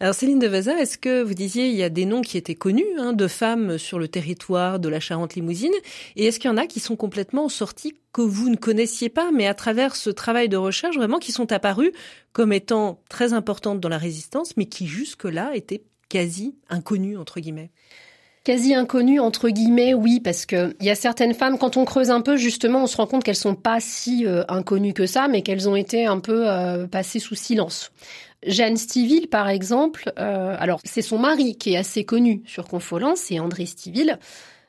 Alors 0.00 0.16
Céline 0.16 0.40
de 0.40 0.48
Vaza, 0.48 0.76
est-ce 0.80 0.98
que 0.98 1.22
vous 1.22 1.34
disiez 1.34 1.68
il 1.68 1.76
y 1.76 1.84
a 1.84 1.88
des 1.88 2.06
noms 2.06 2.22
qui 2.22 2.38
étaient 2.38 2.56
connus 2.56 2.84
hein, 2.98 3.12
de 3.12 3.28
femmes 3.28 3.78
sur 3.78 4.00
le 4.00 4.08
territoire 4.08 4.80
de 4.80 4.88
la 4.88 4.98
Charente-Limousine, 4.98 5.70
et 6.16 6.26
est-ce 6.26 6.40
qu'il 6.40 6.50
y 6.50 6.52
en 6.52 6.56
a 6.56 6.66
qui 6.66 6.80
sont 6.80 6.96
complètement 6.96 7.48
sortis 7.48 7.94
que 8.12 8.20
vous 8.20 8.48
ne 8.48 8.56
connaissiez 8.56 9.10
pas, 9.10 9.30
mais 9.30 9.46
à 9.46 9.54
travers 9.54 9.94
ce 9.94 10.10
travail 10.10 10.48
de 10.48 10.56
recherche 10.56 10.96
vraiment 10.96 11.20
qui 11.20 11.30
sont 11.30 11.52
apparus 11.52 11.92
comme 12.32 12.52
étant 12.52 13.00
très 13.08 13.34
importantes 13.34 13.78
dans 13.78 13.88
la 13.88 13.96
résistance, 13.96 14.56
mais 14.56 14.66
qui 14.66 14.88
jusque-là 14.88 15.54
étaient 15.54 15.84
quasi 16.08 16.56
inconnues 16.68 17.16
entre 17.16 17.38
guillemets? 17.38 17.70
Quasi 18.44 18.74
inconnues 18.74 19.20
entre 19.20 19.48
guillemets, 19.48 19.94
oui, 19.94 20.20
parce 20.20 20.46
que 20.46 20.74
il 20.80 20.86
y 20.86 20.90
a 20.90 20.94
certaines 20.94 21.34
femmes 21.34 21.58
quand 21.58 21.76
on 21.76 21.84
creuse 21.84 22.10
un 22.10 22.20
peu 22.20 22.36
justement, 22.36 22.84
on 22.84 22.86
se 22.86 22.96
rend 22.96 23.06
compte 23.06 23.24
qu'elles 23.24 23.36
sont 23.36 23.54
pas 23.54 23.80
si 23.80 24.26
euh, 24.26 24.44
inconnues 24.48 24.94
que 24.94 25.06
ça, 25.06 25.28
mais 25.28 25.42
qu'elles 25.42 25.68
ont 25.68 25.76
été 25.76 26.06
un 26.06 26.18
peu 26.18 26.48
euh, 26.48 26.86
passées 26.86 27.18
sous 27.18 27.34
silence. 27.34 27.92
Jeanne 28.44 28.76
Stiville, 28.76 29.28
par 29.28 29.48
exemple, 29.48 30.12
euh, 30.18 30.56
alors 30.58 30.80
c'est 30.84 31.02
son 31.02 31.18
mari 31.18 31.56
qui 31.56 31.74
est 31.74 31.76
assez 31.76 32.04
connu 32.04 32.42
sur 32.44 32.66
Confolens, 32.66 33.14
c'est 33.16 33.38
André 33.38 33.66
Stiville. 33.66 34.18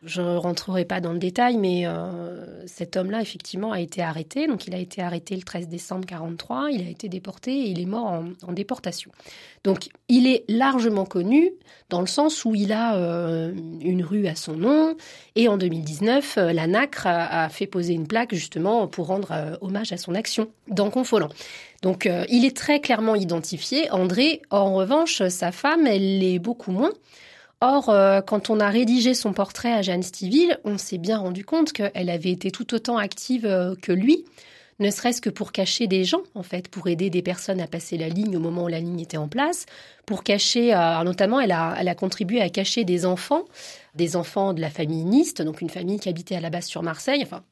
Je 0.05 0.21
ne 0.21 0.35
rentrerai 0.35 0.83
pas 0.83 0.99
dans 0.99 1.13
le 1.13 1.19
détail, 1.19 1.55
mais 1.55 1.87
euh, 1.87 2.65
cet 2.67 2.97
homme-là, 2.97 3.21
effectivement, 3.21 3.71
a 3.71 3.79
été 3.79 4.01
arrêté. 4.01 4.47
Donc, 4.47 4.67
il 4.67 4.75
a 4.75 4.77
été 4.77 5.01
arrêté 5.01 5.33
le 5.35 5.43
13 5.43 5.69
décembre 5.69 6.05
43. 6.05 6.71
Il 6.71 6.85
a 6.85 6.89
été 6.89 7.07
déporté 7.07 7.51
et 7.51 7.69
il 7.69 7.79
est 7.79 7.85
mort 7.85 8.21
en, 8.45 8.51
déportation. 8.51 9.11
Donc, 9.63 9.87
il 10.09 10.27
est 10.27 10.43
largement 10.49 11.05
connu 11.05 11.51
dans 11.89 12.01
le 12.01 12.07
sens 12.07 12.43
où 12.43 12.53
il 12.53 12.73
a 12.73 12.97
euh, 12.97 13.53
une 13.81 14.03
rue 14.03 14.27
à 14.27 14.35
son 14.35 14.53
nom. 14.53 14.97
Et 15.35 15.47
en 15.47 15.57
2019, 15.57 16.37
euh, 16.37 16.51
la 16.53 16.67
NACRE 16.67 17.07
a, 17.07 17.47
fait 17.47 17.67
poser 17.67 17.93
une 17.93 18.07
plaque 18.07 18.35
justement 18.35 18.87
pour 18.87 19.07
rendre 19.07 19.57
hommage 19.61 19.93
à 19.93 19.97
son 19.97 20.15
action 20.15 20.49
dans 20.67 20.89
Confolant. 20.89 21.29
Donc, 21.81 22.09
il 22.29 22.45
est 22.45 22.55
très 22.55 22.79
clairement 22.79 23.15
identifié. 23.15 23.91
André, 23.91 24.41
en 24.49 24.73
revanche, 24.73 25.27
sa 25.27 25.51
femme, 25.51 25.85
elle 25.85 26.19
l'est 26.19 26.39
beaucoup 26.39 26.71
moins. 26.71 26.91
Or, 27.65 27.87
euh, 27.87 28.19
quand 28.19 28.49
on 28.49 28.59
a 28.59 28.67
rédigé 28.67 29.13
son 29.13 29.31
portrait 29.31 29.71
à 29.71 29.81
Jeanne 29.81 30.03
Stiville, 30.03 30.57
on 30.65 30.77
s'est 30.77 30.97
bien 30.97 31.17
rendu 31.17 31.45
compte 31.45 31.71
qu'elle 31.71 32.09
avait 32.09 32.31
été 32.31 32.51
tout 32.51 32.73
autant 32.73 32.97
active 32.97 33.45
euh, 33.45 33.73
que 33.81 33.93
lui, 33.93 34.25
ne 34.79 34.89
serait-ce 34.89 35.21
que 35.21 35.29
pour 35.29 35.53
cacher 35.53 35.87
des 35.87 36.03
gens, 36.03 36.23
en 36.35 36.43
fait, 36.43 36.67
pour 36.67 36.89
aider 36.89 37.09
des 37.09 37.21
personnes 37.21 37.61
à 37.61 37.67
passer 37.67 37.97
la 37.97 38.09
ligne 38.09 38.35
au 38.35 38.41
moment 38.41 38.65
où 38.65 38.67
la 38.67 38.81
ligne 38.81 38.99
était 38.99 39.15
en 39.15 39.29
place, 39.29 39.65
pour 40.05 40.25
cacher, 40.25 40.75
euh, 40.75 41.03
notamment, 41.05 41.39
elle 41.39 41.53
a, 41.53 41.95
contribué 41.95 42.41
à 42.41 42.49
cacher 42.49 42.83
des 42.83 43.05
enfants, 43.05 43.45
des 43.95 44.17
enfants 44.17 44.51
de 44.51 44.59
la 44.59 44.69
famille 44.69 45.05
Nist, 45.05 45.41
donc 45.41 45.61
une 45.61 45.69
famille 45.69 46.01
qui 46.01 46.09
habitait 46.09 46.35
à 46.35 46.41
la 46.41 46.49
base 46.49 46.65
sur 46.65 46.83
Marseille, 46.83 47.21
enfin, 47.23 47.43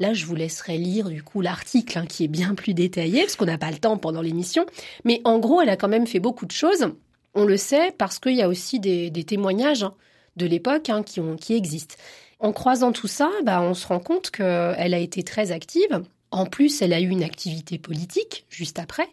Là, 0.00 0.14
je 0.14 0.24
vous 0.24 0.34
laisserai 0.34 0.78
lire 0.78 1.10
du 1.10 1.22
coup 1.22 1.42
l'article 1.42 1.98
hein, 1.98 2.06
qui 2.06 2.24
est 2.24 2.28
bien 2.28 2.54
plus 2.54 2.72
détaillé 2.72 3.20
parce 3.20 3.36
qu'on 3.36 3.44
n'a 3.44 3.58
pas 3.58 3.70
le 3.70 3.76
temps 3.76 3.98
pendant 3.98 4.22
l'émission. 4.22 4.64
Mais 5.04 5.20
en 5.24 5.38
gros, 5.38 5.60
elle 5.60 5.68
a 5.68 5.76
quand 5.76 5.88
même 5.88 6.06
fait 6.06 6.20
beaucoup 6.20 6.46
de 6.46 6.52
choses. 6.52 6.86
On 7.34 7.44
le 7.44 7.56
sait 7.56 7.92
parce 7.96 8.18
qu'il 8.18 8.34
y 8.34 8.42
a 8.42 8.48
aussi 8.48 8.80
des, 8.80 9.10
témoignages 9.24 9.84
hein, 9.84 9.94
de 10.36 10.46
l'époque 10.46 10.90
hein, 10.90 11.02
qui, 11.02 11.54
existent. 11.54 11.96
En 12.38 12.52
croisant 12.52 12.92
tout 12.92 13.08
ça, 13.08 13.30
bah, 13.44 13.60
on 13.62 13.74
se 13.74 13.86
rend 13.86 14.00
compte 14.00 14.30
qu'elle 14.30 14.94
a 14.94 14.98
été 14.98 15.22
très 15.22 15.52
active. 15.52 16.02
En 16.32 16.46
plus, 16.46 16.80
elle 16.80 16.92
a 16.92 17.00
eu 17.00 17.08
une 17.08 17.24
activité 17.24 17.78
politique 17.78 18.46
juste 18.48 18.78
après, 18.78 19.08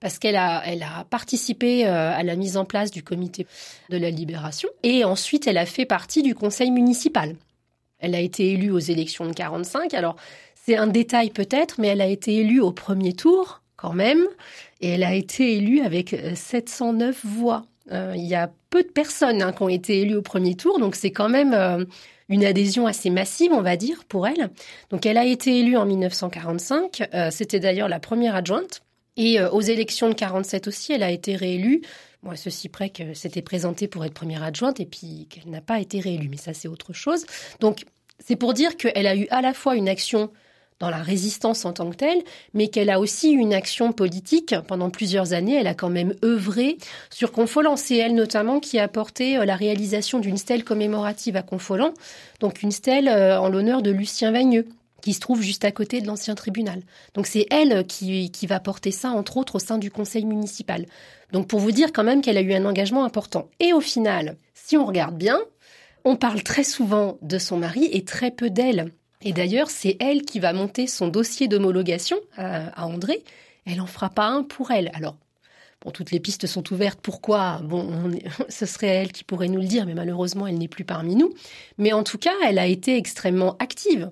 parce 0.00 0.18
qu'elle 0.18 0.36
a, 0.36 0.60
a 0.60 1.04
participé 1.04 1.86
euh, 1.86 2.12
à 2.12 2.22
la 2.22 2.34
mise 2.34 2.56
en 2.56 2.64
place 2.64 2.90
du 2.90 3.02
comité 3.02 3.46
de 3.90 3.98
la 3.98 4.10
libération, 4.10 4.70
et 4.82 5.04
ensuite 5.04 5.46
elle 5.46 5.58
a 5.58 5.66
fait 5.66 5.84
partie 5.84 6.22
du 6.22 6.34
conseil 6.34 6.70
municipal. 6.70 7.36
Elle 7.98 8.14
a 8.14 8.20
été 8.20 8.52
élue 8.52 8.72
aux 8.72 8.78
élections 8.78 9.26
de 9.26 9.32
45. 9.32 9.94
Alors, 9.94 10.16
c'est 10.54 10.76
un 10.76 10.88
détail 10.88 11.30
peut-être, 11.30 11.76
mais 11.78 11.88
elle 11.88 12.00
a 12.00 12.06
été 12.06 12.36
élue 12.36 12.60
au 12.60 12.72
premier 12.72 13.12
tour 13.12 13.61
quand 13.82 13.92
même, 13.92 14.24
et 14.80 14.90
elle 14.90 15.02
a 15.02 15.12
été 15.12 15.56
élue 15.56 15.80
avec 15.80 16.14
709 16.34 17.08
euh, 17.24 17.28
voix. 17.28 17.66
Euh, 17.90 18.14
il 18.16 18.24
y 18.24 18.36
a 18.36 18.48
peu 18.70 18.84
de 18.84 18.88
personnes 18.88 19.42
hein, 19.42 19.52
qui 19.52 19.62
ont 19.62 19.68
été 19.68 20.00
élues 20.00 20.14
au 20.14 20.22
premier 20.22 20.54
tour, 20.54 20.78
donc 20.78 20.94
c'est 20.94 21.10
quand 21.10 21.28
même 21.28 21.52
euh, 21.52 21.84
une 22.28 22.44
adhésion 22.44 22.86
assez 22.86 23.10
massive, 23.10 23.52
on 23.52 23.60
va 23.60 23.76
dire, 23.76 24.04
pour 24.04 24.28
elle. 24.28 24.50
Donc 24.90 25.04
elle 25.04 25.18
a 25.18 25.24
été 25.24 25.58
élue 25.58 25.76
en 25.76 25.84
1945, 25.84 27.02
c'était 27.30 27.58
d'ailleurs 27.58 27.88
la 27.88 27.98
première 27.98 28.36
adjointe, 28.36 28.82
et 29.16 29.42
aux 29.42 29.60
élections 29.60 30.08
de 30.08 30.14
47 30.14 30.68
aussi, 30.68 30.92
elle 30.92 31.02
a 31.02 31.10
été 31.10 31.36
réélue. 31.36 31.82
Moi, 32.22 32.36
ceci 32.36 32.68
près 32.68 32.88
que 32.88 33.14
c'était 33.14 33.42
présenté 33.42 33.88
pour 33.88 34.04
être 34.04 34.14
première 34.14 34.44
adjointe 34.44 34.78
et 34.78 34.86
puis 34.86 35.26
qu'elle 35.28 35.50
n'a 35.50 35.60
pas 35.60 35.80
été 35.80 35.98
réélue, 35.98 36.28
mais 36.30 36.36
ça 36.36 36.54
c'est 36.54 36.68
autre 36.68 36.92
chose. 36.92 37.26
Donc 37.58 37.84
c'est 38.20 38.36
pour 38.36 38.54
dire 38.54 38.76
qu'elle 38.76 39.08
a 39.08 39.16
eu 39.16 39.26
à 39.30 39.42
la 39.42 39.52
fois 39.52 39.74
une 39.74 39.88
action 39.88 40.30
dans 40.82 40.90
la 40.90 41.00
résistance 41.00 41.64
en 41.64 41.72
tant 41.72 41.88
que 41.90 41.96
telle, 41.96 42.22
mais 42.54 42.66
qu'elle 42.66 42.90
a 42.90 42.98
aussi 42.98 43.30
une 43.30 43.54
action 43.54 43.92
politique. 43.92 44.52
Pendant 44.66 44.90
plusieurs 44.90 45.32
années, 45.32 45.54
elle 45.54 45.68
a 45.68 45.74
quand 45.74 45.88
même 45.88 46.14
œuvré 46.24 46.76
sur 47.08 47.30
Confolant. 47.30 47.76
C'est 47.76 47.96
elle 47.96 48.16
notamment 48.16 48.58
qui 48.58 48.80
a 48.80 48.88
porté 48.88 49.38
euh, 49.38 49.44
la 49.44 49.54
réalisation 49.54 50.18
d'une 50.18 50.36
stèle 50.36 50.64
commémorative 50.64 51.36
à 51.36 51.42
Confolant, 51.42 51.94
donc 52.40 52.62
une 52.62 52.72
stèle 52.72 53.06
euh, 53.06 53.40
en 53.40 53.48
l'honneur 53.48 53.80
de 53.80 53.92
Lucien 53.92 54.32
Vagneux 54.32 54.66
qui 55.02 55.12
se 55.12 55.20
trouve 55.20 55.40
juste 55.40 55.64
à 55.64 55.70
côté 55.70 56.00
de 56.00 56.06
l'ancien 56.08 56.34
tribunal. 56.34 56.82
Donc 57.14 57.26
c'est 57.26 57.46
elle 57.50 57.86
qui, 57.86 58.30
qui 58.30 58.46
va 58.48 58.58
porter 58.58 58.90
ça, 58.90 59.10
entre 59.10 59.36
autres, 59.36 59.56
au 59.56 59.58
sein 59.60 59.78
du 59.78 59.90
conseil 59.90 60.24
municipal. 60.24 60.86
Donc 61.32 61.46
pour 61.46 61.60
vous 61.60 61.72
dire 61.72 61.92
quand 61.92 62.04
même 62.04 62.22
qu'elle 62.22 62.36
a 62.36 62.40
eu 62.40 62.54
un 62.54 62.64
engagement 62.64 63.04
important. 63.04 63.48
Et 63.60 63.72
au 63.72 63.80
final, 63.80 64.36
si 64.54 64.76
on 64.76 64.84
regarde 64.84 65.16
bien, 65.16 65.38
on 66.04 66.16
parle 66.16 66.42
très 66.42 66.64
souvent 66.64 67.18
de 67.22 67.38
son 67.38 67.56
mari 67.56 67.88
et 67.92 68.04
très 68.04 68.32
peu 68.32 68.50
d'elle. 68.50 68.92
Et 69.22 69.32
d'ailleurs, 69.32 69.70
c'est 69.70 69.96
elle 70.00 70.22
qui 70.22 70.40
va 70.40 70.52
monter 70.52 70.86
son 70.86 71.08
dossier 71.08 71.48
d'homologation 71.48 72.16
à, 72.36 72.86
André. 72.86 73.22
Elle 73.66 73.80
en 73.80 73.86
fera 73.86 74.10
pas 74.10 74.26
un 74.26 74.42
pour 74.42 74.70
elle. 74.70 74.90
Alors, 74.94 75.16
bon, 75.82 75.90
toutes 75.90 76.10
les 76.10 76.20
pistes 76.20 76.46
sont 76.46 76.72
ouvertes. 76.72 76.98
Pourquoi? 77.00 77.60
Bon, 77.62 78.10
ce 78.48 78.66
serait 78.66 78.88
elle 78.88 79.12
qui 79.12 79.24
pourrait 79.24 79.48
nous 79.48 79.60
le 79.60 79.66
dire, 79.66 79.86
mais 79.86 79.94
malheureusement, 79.94 80.46
elle 80.46 80.58
n'est 80.58 80.68
plus 80.68 80.84
parmi 80.84 81.14
nous. 81.14 81.32
Mais 81.78 81.92
en 81.92 82.02
tout 82.02 82.18
cas, 82.18 82.34
elle 82.44 82.58
a 82.58 82.66
été 82.66 82.96
extrêmement 82.96 83.56
active. 83.58 84.10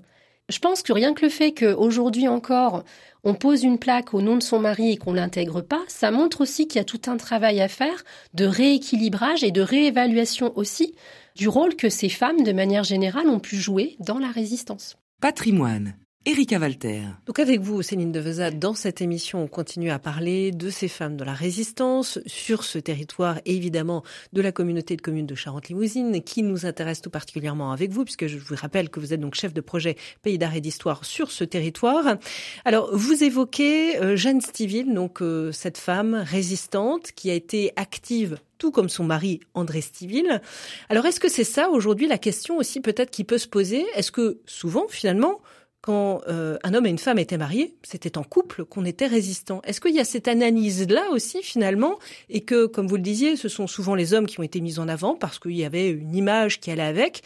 Je 0.48 0.58
pense 0.58 0.82
que 0.82 0.92
rien 0.92 1.14
que 1.14 1.24
le 1.24 1.30
fait 1.30 1.52
qu'aujourd'hui 1.52 2.26
encore, 2.26 2.82
on 3.22 3.34
pose 3.34 3.62
une 3.62 3.78
plaque 3.78 4.14
au 4.14 4.20
nom 4.20 4.36
de 4.36 4.42
son 4.42 4.58
mari 4.58 4.92
et 4.92 4.96
qu'on 4.96 5.12
l'intègre 5.12 5.60
pas, 5.60 5.82
ça 5.86 6.10
montre 6.10 6.40
aussi 6.40 6.66
qu'il 6.66 6.78
y 6.78 6.82
a 6.82 6.84
tout 6.84 7.02
un 7.06 7.16
travail 7.16 7.60
à 7.60 7.68
faire 7.68 8.02
de 8.34 8.46
rééquilibrage 8.46 9.44
et 9.44 9.52
de 9.52 9.60
réévaluation 9.60 10.52
aussi 10.56 10.94
du 11.37 11.49
rôle 11.49 11.76
que 11.76 11.88
ces 11.88 12.08
femmes, 12.08 12.42
de 12.42 12.52
manière 12.52 12.84
générale, 12.84 13.28
ont 13.28 13.40
pu 13.40 13.56
jouer 13.56 13.96
dans 14.00 14.18
la 14.18 14.30
résistance. 14.30 14.96
Patrimoine. 15.20 15.96
Erika 16.26 16.58
Walter. 16.58 17.00
Donc 17.24 17.38
avec 17.38 17.60
vous, 17.60 17.80
Céline 17.80 18.12
de 18.12 18.50
dans 18.50 18.74
cette 18.74 19.00
émission, 19.00 19.42
on 19.42 19.46
continue 19.46 19.90
à 19.90 19.98
parler 19.98 20.50
de 20.50 20.68
ces 20.68 20.86
femmes 20.86 21.16
de 21.16 21.24
la 21.24 21.32
résistance 21.32 22.18
sur 22.26 22.62
ce 22.62 22.78
territoire, 22.78 23.40
évidemment, 23.46 24.02
de 24.34 24.42
la 24.42 24.52
communauté 24.52 24.96
de 24.96 25.00
communes 25.00 25.24
de 25.26 25.34
Charente-Limousine, 25.34 26.22
qui 26.22 26.42
nous 26.42 26.66
intéresse 26.66 27.00
tout 27.00 27.08
particulièrement 27.08 27.72
avec 27.72 27.90
vous, 27.90 28.04
puisque 28.04 28.26
je 28.26 28.36
vous 28.36 28.54
rappelle 28.54 28.90
que 28.90 29.00
vous 29.00 29.14
êtes 29.14 29.20
donc 29.20 29.34
chef 29.34 29.54
de 29.54 29.62
projet 29.62 29.96
Pays 30.20 30.36
d'art 30.36 30.54
et 30.54 30.60
d'histoire 30.60 31.06
sur 31.06 31.30
ce 31.30 31.42
territoire. 31.42 32.18
Alors, 32.66 32.94
vous 32.94 33.24
évoquez 33.24 33.96
euh, 33.96 34.14
Jeanne 34.14 34.42
Stiville, 34.42 34.92
donc 34.92 35.22
euh, 35.22 35.52
cette 35.52 35.78
femme 35.78 36.14
résistante 36.14 37.12
qui 37.12 37.30
a 37.30 37.34
été 37.34 37.72
active 37.76 38.36
tout 38.58 38.70
comme 38.70 38.90
son 38.90 39.04
mari 39.04 39.40
André 39.54 39.80
Stiville. 39.80 40.42
Alors 40.90 41.06
est-ce 41.06 41.18
que 41.18 41.30
c'est 41.30 41.44
ça 41.44 41.70
aujourd'hui 41.70 42.06
la 42.06 42.18
question 42.18 42.58
aussi 42.58 42.82
peut-être 42.82 43.10
qui 43.10 43.24
peut 43.24 43.38
se 43.38 43.48
poser? 43.48 43.86
Est-ce 43.94 44.12
que 44.12 44.38
souvent 44.44 44.86
finalement 44.86 45.40
quand 45.80 46.20
euh, 46.28 46.58
un 46.62 46.75
homme 46.75 46.87
et 46.87 46.90
une 46.90 46.99
femme 46.99 47.18
étaient 47.18 47.38
mariés, 47.38 47.75
c'était 47.82 48.18
en 48.18 48.22
couple 48.22 48.64
qu'on 48.64 48.84
était 48.84 49.06
résistant. 49.06 49.62
Est-ce 49.64 49.80
qu'il 49.80 49.94
y 49.94 50.00
a 50.00 50.04
cette 50.04 50.28
analyse-là 50.28 51.10
aussi 51.10 51.42
finalement 51.42 51.99
et 52.28 52.42
que, 52.42 52.66
comme 52.66 52.87
vous 52.87 52.96
le 52.96 53.02
disiez, 53.02 53.37
ce 53.37 53.49
sont 53.49 53.66
souvent 53.66 53.94
les 53.94 54.12
hommes 54.12 54.26
qui 54.26 54.40
ont 54.40 54.42
été 54.42 54.60
mis 54.60 54.78
en 54.78 54.88
avant 54.88 55.14
parce 55.14 55.38
qu'il 55.38 55.56
y 55.56 55.64
avait 55.64 55.88
une 55.88 56.14
image 56.14 56.60
qui 56.60 56.70
allait 56.70 56.82
avec 56.82 57.22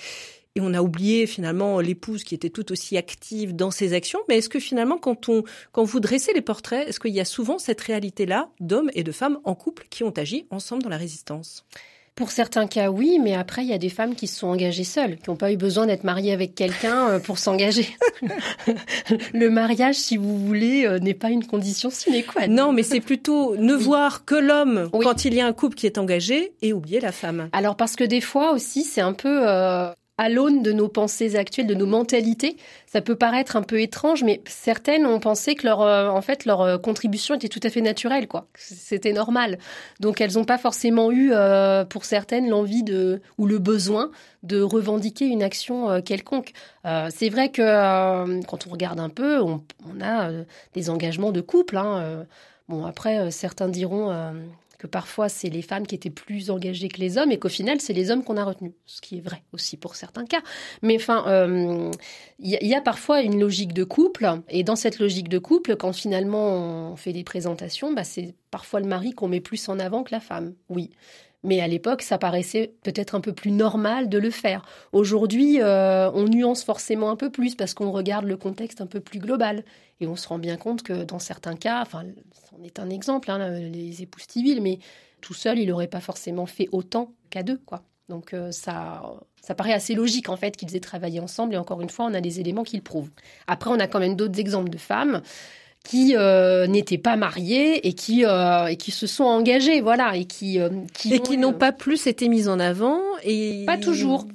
et 0.57 0.61
on 0.61 0.73
a 0.73 0.83
oublié 0.83 1.27
finalement 1.27 1.81
l'épouse 1.81 2.23
qui 2.23 2.35
était 2.35 2.51
tout 2.51 2.71
aussi 2.71 2.97
active 2.97 3.57
dans 3.57 3.73
ses 3.73 3.93
actions. 3.93 4.21
Mais 4.29 4.39
est-ce 4.39 4.49
que 4.49 4.61
finalement, 4.61 4.99
quand 4.99 5.29
on, 5.29 5.43
quand 5.73 5.83
vous 5.83 5.99
dressez 5.99 6.33
les 6.33 6.43
portraits, 6.43 6.89
est-ce 6.89 7.01
qu'il 7.01 7.13
y 7.13 7.21
a 7.21 7.25
souvent 7.25 7.59
cette 7.59 7.81
réalité-là 7.81 8.51
d'hommes 8.61 8.91
et 8.95 9.03
de 9.03 9.13
femmes 9.13 9.41
en 9.43 9.57
couple 9.57 9.87
qui 9.91 10.05
ont 10.05 10.11
agi 10.11 10.47
ensemble 10.51 10.85
dans 10.85 10.91
la 10.91 10.97
résistance? 10.97 11.65
Pour 12.15 12.31
certains 12.31 12.69
cas, 12.69 12.91
oui, 12.91 13.19
mais 13.21 13.35
après, 13.35 13.63
il 13.63 13.69
y 13.69 13.73
a 13.73 13.79
des 13.79 13.89
femmes 13.89 14.15
qui 14.15 14.29
se 14.29 14.39
sont 14.39 14.47
engagées 14.47 14.85
seules, 14.85 15.17
qui 15.17 15.31
n'ont 15.31 15.37
pas 15.37 15.51
eu 15.53 15.57
besoin 15.57 15.87
d'être 15.87 16.05
mariées 16.05 16.33
avec 16.33 16.55
quelqu'un 16.55 17.09
euh, 17.09 17.19
pour 17.19 17.39
s'engager. 17.39 17.89
le 19.35 19.49
mariage, 19.51 19.97
si 19.97 20.17
vous 20.17 20.39
voulez, 20.39 20.87
euh, 20.87 21.01
n'est 21.01 21.15
pas 21.15 21.31
une 21.31 21.45
condition 21.45 21.91
sine 21.91 22.23
qua 22.23 22.47
non. 22.47 22.67
Non, 22.67 22.73
mais 22.73 22.85
c'est 22.85 23.01
plutôt 23.01 23.57
ne 23.57 23.75
voir 23.75 24.25
que 24.25 24.37
l'homme 24.37 24.89
quand 24.93 25.25
il 25.25 25.35
y 25.35 25.41
a 25.41 25.47
un 25.47 25.53
couple 25.53 25.77
qui 25.77 25.87
est 25.87 25.99
engagé 25.99 26.53
et 26.63 26.73
oublier 26.73 27.01
la 27.01 27.13
femme. 27.13 27.49
Alors 27.53 27.77
parce 27.77 27.97
que 27.97 28.05
des 28.05 28.21
fois 28.21 28.53
aussi, 28.53 28.85
c'est 28.85 29.01
un 29.01 29.13
peu 29.13 29.49
euh, 29.49 29.93
à 30.17 30.29
l'aune 30.29 30.63
de 30.63 30.73
nos 30.73 30.89
pensées 30.89 31.35
actuelles, 31.37 31.67
de 31.67 31.75
nos 31.75 31.87
mentalités. 31.87 32.57
Ça 32.87 33.01
peut 33.01 33.17
paraître 33.17 33.57
un 33.57 33.63
peu 33.63 33.81
étrange, 33.81 34.23
mais 34.23 34.41
certaines 34.47 35.07
ont 35.07 35.19
pensé 35.19 35.57
que 35.57 35.67
leur, 35.67 35.83
euh, 35.83 36.09
en 36.09 36.23
fait, 36.23 36.45
leur 36.45 36.61
euh, 36.61 36.79
contribution 36.79 37.35
était 37.35 37.49
tout 37.49 37.61
à 37.65 37.71
fait 37.71 37.81
naturelle, 37.81 38.29
quoi. 38.29 38.47
C'était 38.55 39.13
normal. 39.13 39.59
Donc 39.99 40.21
elles 40.21 40.35
n'ont 40.35 40.45
pas 40.45 40.59
forcément 40.59 41.11
eu, 41.11 41.33
euh, 41.33 41.85
pour 41.85 42.05
certaines, 42.05 42.49
l'envie 42.49 42.85
de 42.85 43.21
ou 43.39 43.47
le 43.47 43.59
besoin 43.59 44.11
de 44.45 44.61
revendiquer 44.61 45.27
une 45.27 45.43
action 45.43 46.03
quelconque. 46.03 46.53
C'est 46.85 47.31
vrai 47.31 47.51
que 47.51 48.43
quand 48.45 48.67
on 48.67 48.71
regarde 48.71 49.01
un 49.01 49.09
peu, 49.09 49.41
on, 49.41 49.63
a 50.03 50.31
des 50.75 50.91
engagements 50.91 51.33
de 51.33 51.41
couple. 51.41 51.79
Hein, 51.79 52.27
bon, 52.69 52.85
après, 52.85 53.31
certains 53.31 53.69
diront 53.69 54.13
que 54.79 54.87
parfois 54.87 55.29
c'est 55.29 55.49
les 55.49 55.63
femmes 55.63 55.87
qui 55.87 55.95
étaient 55.95 56.11
plus 56.11 56.51
engagées 56.51 56.89
que 56.89 57.01
les 57.01 57.19
hommes 57.19 57.33
et 57.33 57.39
qu'au 57.39 57.49
final 57.49 57.81
c'est 57.81 57.93
les 57.93 58.11
hommes 58.11 58.25
qu'on 58.25 58.37
a 58.37 58.45
retenus, 58.45 58.73
ce 58.87 59.01
qui 59.01 59.19
est 59.19 59.21
vrai 59.21 59.43
aussi 59.53 59.77
pour 59.77 59.97
certains 59.97 60.25
cas. 60.25 60.43
Mais 60.83 60.97
enfin, 60.97 61.25
euh, 61.29 61.91
il 62.39 62.51
y, 62.51 62.75
a 62.75 62.81
parfois 62.81 63.23
une 63.23 63.39
logique 63.39 63.73
de 63.73 63.85
couple 63.85 64.29
et 64.49 64.65
dans 64.65 64.77
cette 64.77 64.99
logique 64.99 65.29
de 65.29 65.39
couple, 65.39 65.77
quand 65.77 65.93
finalement 65.93 66.93
on 66.93 66.97
fait 66.97 67.13
des 67.13 67.25
présentations, 67.25 67.93
bah, 67.93 68.05
c'est 68.05 68.35
parfois 68.51 68.81
le 68.81 68.87
mari 68.87 69.13
qu'on 69.13 69.29
met 69.29 69.41
plus 69.41 69.69
en 69.69 69.79
avant 69.79 70.03
que 70.03 70.13
la 70.13 70.21
femme. 70.21 70.55
Oui. 70.69 70.91
Mais 71.45 71.61
à 71.61 71.69
l'époque, 71.69 72.03
ça 72.03 72.17
paraissait 72.17 72.73
peut-être 72.83 73.15
un 73.15 73.21
peu 73.21 73.35
plus 73.35 73.51
normal 73.51 74.09
de 74.09 74.19
le 74.19 74.31
faire. 74.31 74.65
Aujourd'hui, 74.93 75.61
euh, 75.61 76.11
on 76.13 76.25
nuance 76.25 76.65
forcément 76.65 77.11
un 77.11 77.17
peu 77.17 77.31
plus 77.31 77.55
parce 77.55 77.75
qu'on 77.75 77.91
regarde 77.91 78.25
le 78.25 78.39
contexte 78.39 78.81
un 78.81 78.87
peu 78.87 79.01
plus 79.01 79.19
global. 79.19 79.63
Et 80.01 80.07
on 80.07 80.17
se 80.17 80.27
rend 80.27 80.39
bien 80.39 80.57
compte 80.57 80.83
que 80.83 81.05
dans 81.05 81.19
certains 81.19 81.55
cas, 81.55 81.83
enfin, 81.83 82.05
c'en 82.51 82.63
est 82.65 82.79
un 82.79 82.89
exemple, 82.89 83.31
hein, 83.31 83.59
les 83.61 84.03
épouses 84.03 84.25
civiles, 84.29 84.63
mais 84.63 84.79
tout 85.21 85.35
seul, 85.35 85.59
il 85.59 85.69
n'aurait 85.69 85.87
pas 85.87 86.01
forcément 86.01 86.47
fait 86.47 86.69
autant 86.73 87.13
qu'à 87.31 87.43
deux, 87.43 87.59
quoi. 87.67 87.83
Donc 88.09 88.35
euh, 88.35 88.51
ça, 88.51 89.03
ça 89.41 89.55
paraît 89.55 89.73
assez 89.73 89.95
logique 89.95 90.29
en 90.29 90.37
fait 90.37 90.57
qu'ils 90.57 90.77
aient 90.77 90.81
travaillé 90.81 91.21
ensemble. 91.21 91.55
Et 91.55 91.57
encore 91.59 91.81
une 91.81 91.91
fois, 91.91 92.07
on 92.07 92.15
a 92.15 92.21
des 92.21 92.41
éléments 92.41 92.65
qui 92.65 92.77
le 92.77 92.83
prouvent. 92.83 93.11
Après, 93.47 93.71
on 93.71 93.79
a 93.79 93.87
quand 93.87 94.01
même 94.01 94.17
d'autres 94.17 94.41
exemples 94.41 94.71
de 94.71 94.79
femmes 94.79 95.23
qui 95.85 96.17
euh, 96.17 96.67
n'étaient 96.67 96.99
pas 96.99 97.15
mariés 97.17 97.87
et 97.87 97.93
qui 97.93 98.25
euh, 98.25 98.67
et 98.67 98.77
qui 98.77 98.91
se 98.91 99.07
sont 99.07 99.25
engagés 99.25 99.81
voilà 99.81 100.17
et 100.17 100.25
qui 100.25 100.59
euh, 100.59 100.71
qui 100.95 101.15
et 101.15 101.21
qui 101.21 101.37
n'ont 101.37 101.53
pas 101.53 101.73
plus 101.73 102.07
été 102.07 102.29
mises 102.29 102.49
en 102.49 102.59
avant 102.59 103.01
et 103.23 103.65
pas 103.67 103.77
toujours 103.77 104.27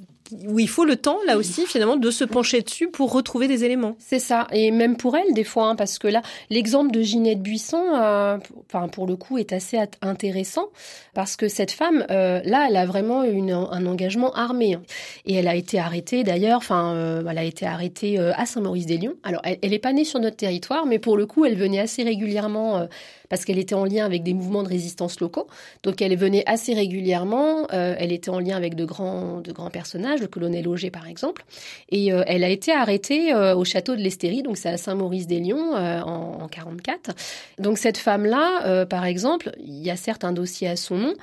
où 0.48 0.60
il 0.60 0.70
faut 0.70 0.86
le 0.86 0.96
temps, 0.96 1.18
là 1.26 1.38
aussi, 1.38 1.66
finalement, 1.66 1.96
de 1.96 2.12
se 2.12 2.24
pencher 2.24 2.62
dessus 2.62 2.90
pour 2.90 3.12
retrouver 3.12 3.48
des 3.48 3.64
éléments. 3.64 3.96
C'est 4.00 4.20
ça. 4.20 4.48
Et 4.52 4.72
même 4.72 4.98
pour 4.98 5.16
elle, 5.18 5.34
des 5.34 5.44
fois, 5.44 5.70
hein, 5.70 5.76
parce 5.76 6.00
que 6.00 6.08
là, 6.08 6.22
l'exemple 6.50 6.92
de 6.92 7.02
Ginette 7.02 7.42
Buisson, 7.42 7.84
euh, 7.96 8.38
pour 8.92 9.08
le 9.08 9.16
coup, 9.16 9.38
est 9.38 9.54
assez 9.54 9.80
intéressant, 10.02 10.68
parce 11.14 11.36
que 11.36 11.48
cette 11.48 11.72
femme, 11.72 12.06
euh, 12.12 12.42
là, 12.44 12.68
elle 12.70 12.78
a 12.78 12.86
vraiment 12.86 13.22
un 13.22 13.86
engagement 13.86 14.32
armé. 14.34 14.76
Hein. 14.76 14.82
Et 15.26 15.36
elle 15.36 15.48
a 15.48 15.56
été 15.56 15.80
arrêtée, 15.80 16.24
d'ailleurs, 16.24 16.58
enfin, 16.58 16.94
euh, 16.94 17.24
elle 17.30 17.38
a 17.38 17.44
été 17.44 17.66
arrêtée 17.66 18.20
euh, 18.20 18.32
à 18.36 18.46
Saint-Maurice-des-Lions. 18.46 19.16
Alors, 19.24 19.42
elle 19.44 19.70
n'est 19.70 19.80
pas 19.80 19.94
née 19.94 20.06
sur 20.06 20.20
notre 20.20 20.38
territoire, 20.38 20.86
mais 20.86 21.00
pour 21.00 21.18
le 21.18 21.26
coup, 21.26 21.46
elle 21.46 21.56
venait 21.56 21.80
assez 21.80 22.04
régulièrement 22.04 22.88
parce 23.30 23.46
qu'elle 23.46 23.60
était 23.60 23.76
en 23.76 23.86
lien 23.86 24.06
avec 24.06 24.24
des 24.24 24.34
mouvements 24.34 24.64
de 24.64 24.68
résistance 24.68 25.20
locaux. 25.20 25.48
Donc 25.84 26.02
elle 26.02 26.16
venait 26.18 26.44
assez 26.48 26.74
régulièrement, 26.74 27.68
elle 27.70 28.12
était 28.12 28.30
en 28.30 28.40
lien 28.40 28.58
avec 28.58 28.76
de 28.76 28.86
grands, 28.86 29.40
de 29.42 29.52
grands 29.52 29.70
personnages, 29.70 30.19
le 30.20 30.28
colonel 30.28 30.68
Auger 30.68 30.92
par 30.92 31.08
exemple, 31.08 31.46
et 31.90 32.14
euh, 32.14 32.24
elle 32.28 32.44
a 32.44 32.50
été 32.50 32.72
arrêtée 32.72 33.34
euh, 33.34 33.56
au 33.56 33.66
château 33.66 33.96
de 33.96 34.02
l'Estérie, 34.02 34.44
donc 34.44 34.58
c'est 34.58 34.70
à 34.70 34.78
Saint-Maurice-des-Lions 34.78 35.74
en, 35.74 36.44
en 36.44 36.48
44. 36.48 37.12
Donc 37.60 37.78
cette 37.78 37.98
femme-là, 37.98 38.86
par 38.86 39.06
exemple, 39.06 39.52
il 39.60 39.84
y 39.84 39.90
a 39.90 39.96
certes 39.96 40.24
un 40.24 40.32
dossier 40.32 40.68
à 40.68 40.76
son 40.76 40.98
nom, 40.98 41.14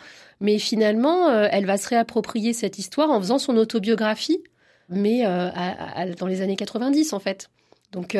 mais 0.41 0.59
finalement, 0.59 1.31
elle 1.31 1.67
va 1.67 1.77
se 1.77 1.89
réapproprier 1.89 2.53
cette 2.53 2.79
histoire 2.79 3.11
en 3.11 3.21
faisant 3.21 3.39
son 3.39 3.57
autobiographie, 3.57 4.43
mais 4.89 5.25
dans 6.19 6.27
les 6.27 6.43
années 6.43 6.57
90 6.57 7.13
en 7.13 7.19
fait. 7.19 7.51
Donc 7.93 8.17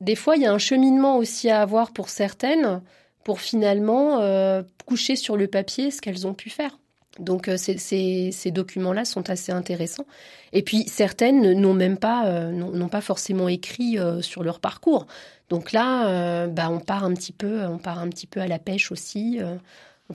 des 0.00 0.14
fois, 0.14 0.36
il 0.36 0.42
y 0.42 0.46
a 0.46 0.52
un 0.52 0.58
cheminement 0.58 1.16
aussi 1.16 1.50
à 1.50 1.60
avoir 1.60 1.92
pour 1.92 2.08
certaines 2.08 2.82
pour 3.24 3.40
finalement 3.40 4.20
euh, 4.20 4.62
coucher 4.86 5.14
sur 5.14 5.36
le 5.36 5.48
papier 5.48 5.90
ce 5.90 6.00
qu'elles 6.00 6.26
ont 6.26 6.32
pu 6.32 6.48
faire. 6.48 6.78
Donc 7.18 7.48
euh, 7.48 7.56
ces, 7.56 8.50
documents-là 8.50 9.04
sont 9.04 9.30
assez 9.30 9.52
intéressants. 9.52 10.06
Et 10.52 10.62
puis 10.62 10.84
certaines 10.88 11.52
n'ont 11.52 11.74
même 11.74 11.98
pas, 11.98 12.26
euh, 12.26 12.50
n'ont 12.50 12.88
pas 12.88 13.00
forcément 13.00 13.48
écrit 13.48 13.98
sur 14.20 14.42
leur 14.42 14.60
parcours. 14.60 15.06
Donc 15.50 15.72
là, 15.72 16.46
bah, 16.46 16.68
on 16.70 16.80
part 16.80 17.04
un 17.04 17.14
petit 17.14 17.32
peu, 17.32 17.64
on 17.64 17.78
part 17.78 17.98
un 17.98 18.08
petit 18.08 18.26
peu 18.26 18.40
à 18.40 18.46
la 18.46 18.58
pêche 18.58 18.92
aussi 18.92 19.40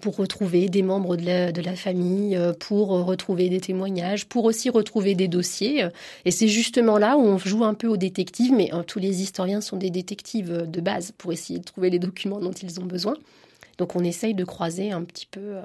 pour 0.02 0.16
retrouver 0.16 0.70
des 0.70 0.82
membres 0.82 1.16
de 1.16 1.62
la, 1.62 1.76
famille, 1.76 2.36
euh, 2.36 2.54
pour 2.54 2.90
retrouver 2.90 3.50
des 3.50 3.62
témoignages, 3.62 4.26
pour 4.26 4.46
aussi 4.46 4.70
retrouver 4.70 5.14
des 5.14 5.28
dossiers. 5.28 5.88
Et 6.26 6.32
c'est 6.32 6.48
justement 6.48 6.98
là 6.98 7.16
où 7.18 7.22
on 7.22 7.38
joue 7.38 7.64
un 7.64 7.74
peu 7.74 7.88
aux 7.88 7.98
détectives, 7.98 8.54
mais 8.54 8.72
hein, 8.72 8.84
tous 8.86 9.00
les 9.00 9.22
historiens 9.22 9.62
sont 9.62 9.78
des 9.78 9.92
détectives 9.92 10.52
euh, 10.52 10.66
de 10.66 10.82
base 10.82 11.12
pour 11.18 11.32
essayer 11.32 11.60
de 11.60 11.64
trouver 11.64 11.90
les 11.90 12.00
documents 12.00 12.40
dont 12.40 12.52
ils 12.52 12.80
ont 12.80 12.86
besoin. 12.86 13.16
Donc 13.78 13.96
on 13.96 14.04
essaye 14.04 14.34
de 14.34 14.44
croiser 14.44 14.92
un 14.92 15.04
petit 15.04 15.28
peu 15.28 15.42
euh, 15.42 15.62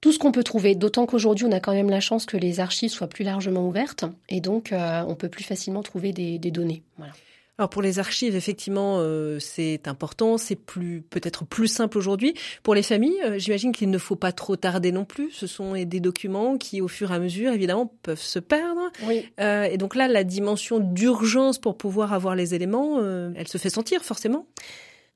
tout 0.00 0.12
ce 0.12 0.18
qu'on 0.18 0.32
peut 0.32 0.44
trouver, 0.44 0.74
d'autant 0.74 1.06
qu'aujourd'hui 1.06 1.46
on 1.46 1.52
a 1.52 1.60
quand 1.60 1.72
même 1.72 1.90
la 1.90 2.00
chance 2.00 2.26
que 2.26 2.36
les 2.36 2.60
archives 2.60 2.90
soient 2.90 3.08
plus 3.08 3.24
largement 3.24 3.66
ouvertes, 3.66 4.04
et 4.28 4.40
donc 4.40 4.72
on 4.72 5.14
peut 5.14 5.28
plus 5.28 5.44
facilement 5.44 5.82
trouver 5.82 6.12
des, 6.12 6.38
des 6.38 6.50
données. 6.50 6.82
Voilà. 6.96 7.12
Alors 7.60 7.68
pour 7.68 7.82
les 7.82 7.98
archives, 7.98 8.36
effectivement, 8.36 9.00
euh, 9.00 9.38
c'est 9.38 9.86
important, 9.86 10.38
c'est 10.38 10.56
plus 10.56 11.02
peut-être 11.02 11.44
plus 11.44 11.68
simple 11.68 11.98
aujourd'hui. 11.98 12.32
Pour 12.62 12.74
les 12.74 12.82
familles, 12.82 13.20
euh, 13.22 13.38
j'imagine 13.38 13.72
qu'il 13.72 13.90
ne 13.90 13.98
faut 13.98 14.16
pas 14.16 14.32
trop 14.32 14.56
tarder 14.56 14.92
non 14.92 15.04
plus. 15.04 15.30
Ce 15.30 15.46
sont 15.46 15.74
des 15.74 16.00
documents 16.00 16.56
qui, 16.56 16.80
au 16.80 16.88
fur 16.88 17.12
et 17.12 17.16
à 17.16 17.18
mesure, 17.18 17.52
évidemment, 17.52 17.92
peuvent 18.02 18.18
se 18.18 18.38
perdre. 18.38 18.90
Oui. 19.06 19.28
Euh, 19.40 19.64
et 19.64 19.76
donc 19.76 19.94
là, 19.94 20.08
la 20.08 20.24
dimension 20.24 20.78
d'urgence 20.78 21.58
pour 21.58 21.76
pouvoir 21.76 22.14
avoir 22.14 22.34
les 22.34 22.54
éléments, 22.54 22.98
elle 23.36 23.48
se 23.48 23.58
fait 23.58 23.68
sentir 23.68 24.04
forcément. 24.04 24.46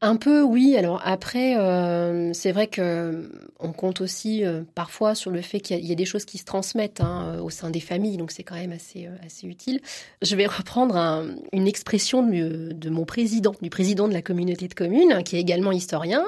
Un 0.04 0.16
peu, 0.16 0.42
oui. 0.42 0.76
Alors 0.76 1.00
après, 1.02 1.56
euh, 1.56 2.34
c'est 2.34 2.52
vrai 2.52 2.66
que 2.66 3.30
on 3.58 3.72
compte 3.72 4.02
aussi 4.02 4.44
euh, 4.44 4.60
parfois 4.74 5.14
sur 5.14 5.30
le 5.30 5.40
fait 5.40 5.60
qu'il 5.60 5.82
y, 5.82 5.92
a 5.92 5.94
des 5.94 6.04
choses 6.04 6.26
qui 6.26 6.36
se 6.36 6.44
transmettent 6.44 7.00
hein, 7.00 7.38
au 7.42 7.48
sein 7.48 7.70
des 7.70 7.80
familles, 7.80 8.18
donc 8.18 8.30
c'est 8.30 8.42
quand 8.42 8.54
même 8.54 8.72
assez 8.72 9.06
euh, 9.06 9.16
assez 9.24 9.46
utile. 9.46 9.80
Je 10.20 10.36
vais 10.36 10.44
reprendre 10.44 11.24
une 11.54 11.66
expression 11.66 12.22
de, 12.22 12.90
mon 12.90 13.06
président, 13.06 13.54
du 13.62 13.70
président 13.70 14.06
de 14.06 14.12
la 14.12 14.20
communauté 14.20 14.68
de 14.68 14.74
communes, 14.74 15.22
qui 15.24 15.36
est 15.36 15.40
également 15.40 15.72
historien, 15.72 16.22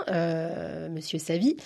Monsieur 0.90 1.18
Savy 1.18 1.56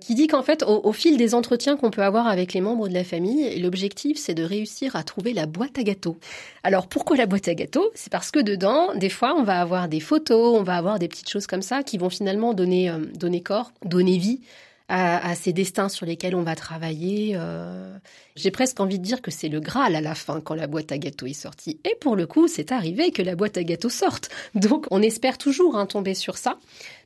qui 0.00 0.14
dit 0.14 0.26
qu'en 0.26 0.42
fait, 0.42 0.62
au, 0.62 0.92
fil 0.92 1.16
des 1.16 1.34
entretiens 1.34 1.76
qu'on 1.76 1.90
peut 1.90 2.02
avoir 2.02 2.26
avec 2.26 2.52
les 2.52 2.60
membres 2.60 2.88
de 2.88 2.94
la 2.94 3.04
famille, 3.04 3.58
l'objectif, 3.60 4.18
c'est 4.18 4.34
de 4.34 4.42
réussir 4.42 4.96
à 4.96 5.02
trouver 5.02 5.32
la 5.32 5.46
boîte 5.46 5.78
à 5.78 5.82
gâteaux. 5.82 6.18
Alors, 6.62 6.86
pourquoi 6.86 7.16
la 7.16 7.26
boîte 7.26 7.48
à 7.48 7.54
gâteaux? 7.54 7.90
C'est 7.94 8.10
parce 8.10 8.30
que 8.30 8.40
dedans, 8.40 8.94
des 8.94 9.08
fois, 9.08 9.34
on 9.36 9.42
va 9.42 9.60
avoir 9.60 9.88
des 9.88 10.00
photos, 10.00 10.58
on 10.58 10.62
va 10.62 10.76
avoir 10.76 10.98
des 10.98 11.08
petites 11.08 11.30
choses 11.30 11.46
comme 11.46 11.62
ça 11.62 11.82
qui 11.82 11.98
vont 11.98 12.10
finalement 12.10 12.54
donner, 12.54 12.90
euh, 12.90 12.98
donner 13.14 13.40
corps, 13.40 13.72
donner 13.84 14.18
vie 14.18 14.40
à, 14.88 15.34
ces 15.34 15.52
destins 15.52 15.88
sur 15.88 16.04
lesquels 16.04 16.34
on 16.34 16.42
va 16.42 16.54
travailler. 16.54 17.32
Euh. 17.36 17.96
J'ai 18.36 18.50
presque 18.50 18.78
envie 18.80 18.98
de 18.98 19.04
dire 19.04 19.22
que 19.22 19.30
c'est 19.30 19.48
le 19.48 19.60
Graal 19.60 19.96
à 19.96 20.00
la 20.00 20.14
fin 20.14 20.40
quand 20.40 20.54
la 20.54 20.66
boîte 20.66 20.92
à 20.92 20.98
gâteaux 20.98 21.26
est 21.26 21.32
sortie. 21.32 21.80
Et 21.84 21.96
pour 22.00 22.16
le 22.16 22.26
coup, 22.26 22.48
c'est 22.48 22.70
arrivé 22.70 23.10
que 23.10 23.22
la 23.22 23.34
boîte 23.34 23.56
à 23.56 23.64
gâteaux 23.64 23.88
sorte. 23.88 24.28
Donc 24.54 24.86
on 24.90 25.00
espère 25.00 25.38
toujours 25.38 25.76
hein, 25.76 25.86
tomber 25.86 26.14
sur 26.14 26.36
ça. 26.36 26.58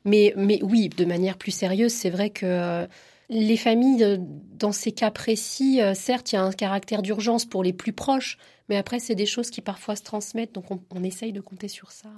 Mais, 0.05 0.33
mais 0.37 0.59
oui, 0.63 0.89
de 0.89 1.05
manière 1.05 1.37
plus 1.37 1.51
sérieuse, 1.51 1.91
c'est 1.91 2.09
vrai 2.09 2.29
que 2.29 2.87
les 3.29 3.57
familles, 3.57 4.03
euh, 4.03 4.17
dans 4.19 4.71
ces 4.71 4.91
cas 4.91 5.11
précis, 5.11 5.81
euh, 5.81 5.93
certes, 5.93 6.31
il 6.31 6.35
y 6.35 6.37
a 6.37 6.43
un 6.43 6.51
caractère 6.51 7.01
d'urgence 7.01 7.45
pour 7.45 7.63
les 7.63 7.73
plus 7.73 7.93
proches, 7.93 8.37
mais 8.67 8.77
après, 8.77 8.99
c'est 8.99 9.15
des 9.15 9.27
choses 9.27 9.49
qui 9.51 9.61
parfois 9.61 9.95
se 9.95 10.03
transmettent, 10.03 10.53
donc 10.53 10.65
on, 10.71 11.03
essaye 11.03 11.31
de 11.31 11.41
compter 11.41 11.67
sur 11.67 11.91
ça 11.91 12.09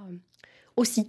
aussi. 0.77 1.07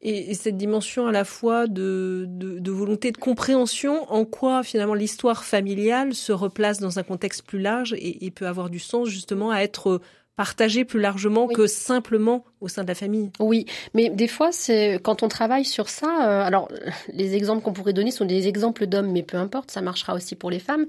Et, 0.00 0.34
cette 0.34 0.56
dimension 0.56 1.06
à 1.06 1.12
la 1.12 1.24
fois 1.24 1.68
de, 1.68 2.28
volonté 2.66 3.12
de 3.12 3.16
compréhension, 3.16 4.10
en 4.12 4.24
quoi 4.24 4.62
finalement 4.62 4.94
l'histoire 4.94 5.44
familiale 5.44 6.14
se 6.14 6.32
replace 6.32 6.80
dans 6.80 6.98
un 6.98 7.02
contexte 7.02 7.42
plus 7.42 7.60
large 7.60 7.94
et, 7.98 8.30
peut 8.32 8.46
avoir 8.46 8.68
du 8.68 8.80
sens 8.80 9.08
justement 9.08 9.50
à 9.50 9.60
être 9.60 10.00
partagé 10.36 10.84
plus 10.84 11.00
largement 11.00 11.48
que 11.48 11.66
simplement 11.66 12.44
au 12.60 12.68
sein 12.68 12.82
de 12.82 12.88
la 12.88 12.94
famille. 12.94 13.30
Oui, 13.40 13.64
mais 13.94 14.10
des 14.10 14.28
fois, 14.28 14.52
c'est 14.52 15.00
quand 15.02 15.22
on 15.22 15.28
travaille 15.28 15.64
sur 15.64 15.88
ça. 15.88 16.28
Euh, 16.28 16.46
alors, 16.46 16.68
les 17.12 17.34
exemples 17.34 17.62
qu'on 17.62 17.72
pourrait 17.72 17.94
donner 17.94 18.10
sont 18.10 18.26
des 18.26 18.46
exemples 18.46 18.86
d'hommes, 18.86 19.10
mais 19.10 19.22
peu 19.22 19.38
importe, 19.38 19.70
ça 19.70 19.80
marchera 19.80 20.14
aussi 20.14 20.34
pour 20.34 20.50
les 20.50 20.58
femmes. 20.58 20.84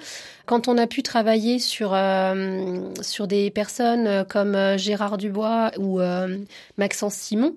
Quand 0.46 0.68
on 0.68 0.78
a 0.78 0.86
pu 0.86 1.02
travailler 1.02 1.60
sur 1.60 1.94
euh, 1.94 2.90
sur 3.02 3.28
des 3.28 3.50
personnes 3.50 4.26
comme 4.26 4.54
euh, 4.56 4.78
Gérard 4.78 5.18
Dubois 5.18 5.72
ou 5.78 6.00
Maxence 6.78 7.16
Simon. 7.16 7.56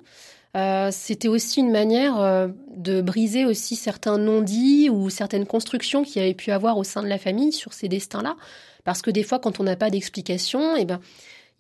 c'était 0.93 1.29
aussi 1.29 1.61
une 1.61 1.73
manière 1.73 2.49
de 2.77 3.01
briser 3.01 3.45
aussi 3.47 3.75
certains 3.77 4.19
non-dits 4.19 4.89
ou 4.91 5.11
certaines 5.11 5.47
constructions 5.47 6.05
qu'il 6.05 6.23
y 6.23 6.25
avait 6.25 6.35
pu 6.35 6.51
avoir 6.53 6.79
au 6.79 6.85
sein 6.85 7.03
de 7.03 7.09
la 7.09 7.19
famille 7.19 7.53
sur 7.53 7.73
ces 7.73 7.89
destins-là. 7.89 8.37
Parce 8.85 9.03
que 9.03 9.11
des 9.11 9.23
fois, 9.23 9.39
quand 9.39 9.61
on 9.61 9.65
n'a 9.65 9.77
pas 9.77 9.91
d'explication, 9.91 10.77
eh 10.77 10.85
ben, 10.85 11.01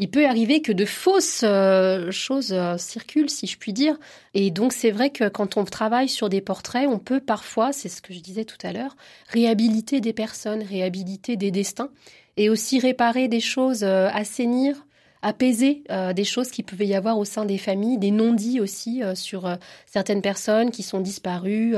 il 0.00 0.10
peut 0.10 0.26
arriver 0.26 0.62
que 0.62 0.72
de 0.72 0.86
fausses 0.86 1.42
euh, 1.44 2.10
choses 2.10 2.54
euh, 2.54 2.78
circulent, 2.78 3.28
si 3.28 3.46
je 3.46 3.58
puis 3.58 3.74
dire. 3.74 3.98
Et 4.32 4.50
donc 4.50 4.72
c'est 4.72 4.90
vrai 4.90 5.10
que 5.10 5.28
quand 5.28 5.58
on 5.58 5.64
travaille 5.64 6.08
sur 6.08 6.30
des 6.30 6.40
portraits, 6.40 6.88
on 6.88 6.98
peut 6.98 7.20
parfois, 7.20 7.72
c'est 7.72 7.90
ce 7.90 8.00
que 8.00 8.14
je 8.14 8.20
disais 8.20 8.46
tout 8.46 8.56
à 8.62 8.72
l'heure, 8.72 8.96
réhabiliter 9.28 10.00
des 10.00 10.14
personnes, 10.14 10.62
réhabiliter 10.62 11.36
des 11.36 11.50
destins, 11.50 11.90
et 12.38 12.48
aussi 12.48 12.80
réparer 12.80 13.28
des 13.28 13.40
choses, 13.40 13.84
euh, 13.84 14.08
assainir, 14.12 14.86
apaiser 15.22 15.84
des 16.16 16.24
choses 16.24 16.50
qui 16.50 16.62
pouvaient 16.62 16.86
y 16.86 16.94
avoir 16.94 17.18
au 17.18 17.26
sein 17.26 17.44
des 17.44 17.58
familles, 17.58 17.98
des 17.98 18.10
non-dits 18.10 18.58
aussi 18.58 19.02
sur 19.14 19.54
certaines 19.84 20.22
personnes 20.22 20.70
qui 20.70 20.82
sont 20.82 21.00
disparues, 21.00 21.74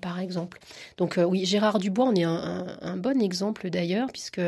par 0.00 0.18
exemple. 0.18 0.58
Donc 0.96 1.18
oui, 1.18 1.44
Gérard 1.44 1.78
Dubois, 1.78 2.06
on 2.06 2.14
est 2.14 2.24
un, 2.24 2.78
un 2.80 2.96
bon 2.96 3.20
exemple 3.20 3.68
d'ailleurs, 3.68 4.08
puisque 4.10 4.40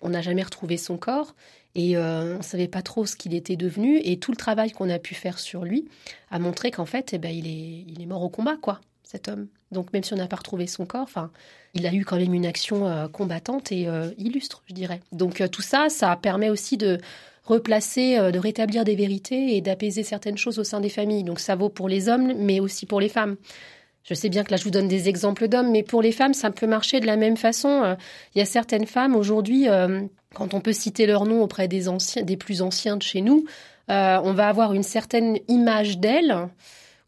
on 0.00 0.08
n'a 0.08 0.20
jamais 0.20 0.42
retrouvé 0.42 0.78
son 0.78 0.96
corps. 0.96 1.36
Et 1.74 1.96
euh, 1.96 2.34
on 2.34 2.38
ne 2.38 2.42
savait 2.42 2.68
pas 2.68 2.82
trop 2.82 3.06
ce 3.06 3.16
qu'il 3.16 3.34
était 3.34 3.56
devenu. 3.56 3.98
Et 4.04 4.18
tout 4.18 4.30
le 4.30 4.36
travail 4.36 4.72
qu'on 4.72 4.90
a 4.90 4.98
pu 4.98 5.14
faire 5.14 5.38
sur 5.38 5.64
lui 5.64 5.88
a 6.30 6.38
montré 6.38 6.70
qu'en 6.70 6.86
fait, 6.86 7.10
eh 7.12 7.18
ben, 7.18 7.30
il, 7.30 7.46
est, 7.46 7.84
il 7.88 8.02
est 8.02 8.06
mort 8.06 8.22
au 8.22 8.28
combat, 8.28 8.56
quoi, 8.60 8.80
cet 9.02 9.28
homme. 9.28 9.48
Donc 9.70 9.92
même 9.92 10.02
si 10.02 10.12
on 10.12 10.16
n'a 10.16 10.26
pas 10.26 10.36
retrouvé 10.36 10.66
son 10.66 10.84
corps, 10.84 11.02
enfin, 11.02 11.30
il 11.72 11.86
a 11.86 11.94
eu 11.94 12.04
quand 12.04 12.16
même 12.16 12.34
une 12.34 12.44
action 12.44 12.86
euh, 12.86 13.08
combattante 13.08 13.72
et 13.72 13.88
euh, 13.88 14.10
illustre, 14.18 14.62
je 14.66 14.74
dirais. 14.74 15.00
Donc 15.12 15.42
tout 15.50 15.62
ça, 15.62 15.88
ça 15.88 16.14
permet 16.16 16.50
aussi 16.50 16.76
de 16.76 16.98
replacer, 17.44 18.18
de 18.30 18.38
rétablir 18.38 18.84
des 18.84 18.94
vérités 18.94 19.56
et 19.56 19.60
d'apaiser 19.60 20.04
certaines 20.04 20.38
choses 20.38 20.58
au 20.58 20.64
sein 20.64 20.80
des 20.80 20.90
familles. 20.90 21.24
Donc 21.24 21.40
ça 21.40 21.56
vaut 21.56 21.70
pour 21.70 21.88
les 21.88 22.08
hommes, 22.08 22.34
mais 22.36 22.60
aussi 22.60 22.86
pour 22.86 23.00
les 23.00 23.08
femmes. 23.08 23.36
Je 24.04 24.14
sais 24.14 24.28
bien 24.28 24.44
que 24.44 24.50
là, 24.50 24.56
je 24.56 24.64
vous 24.64 24.70
donne 24.70 24.88
des 24.88 25.08
exemples 25.08 25.48
d'hommes, 25.48 25.70
mais 25.70 25.82
pour 25.82 26.02
les 26.02 26.12
femmes, 26.12 26.34
ça 26.34 26.50
peut 26.50 26.68
marcher 26.68 27.00
de 27.00 27.06
la 27.06 27.16
même 27.16 27.36
façon. 27.36 27.96
Il 28.34 28.38
y 28.38 28.42
a 28.42 28.44
certaines 28.44 28.86
femmes 28.86 29.16
aujourd'hui, 29.16 29.66
quand 30.34 30.54
on 30.54 30.60
peut 30.60 30.72
citer 30.72 31.06
leur 31.06 31.24
nom 31.26 31.42
auprès 31.42 31.68
des 31.68 32.36
plus 32.36 32.62
anciens 32.62 32.96
de 32.96 33.02
chez 33.02 33.20
nous, 33.20 33.44
euh, 33.90 34.20
on 34.22 34.32
va 34.32 34.48
avoir 34.48 34.72
une 34.74 34.82
certaine 34.82 35.38
image 35.48 35.98
d'elle 35.98 36.48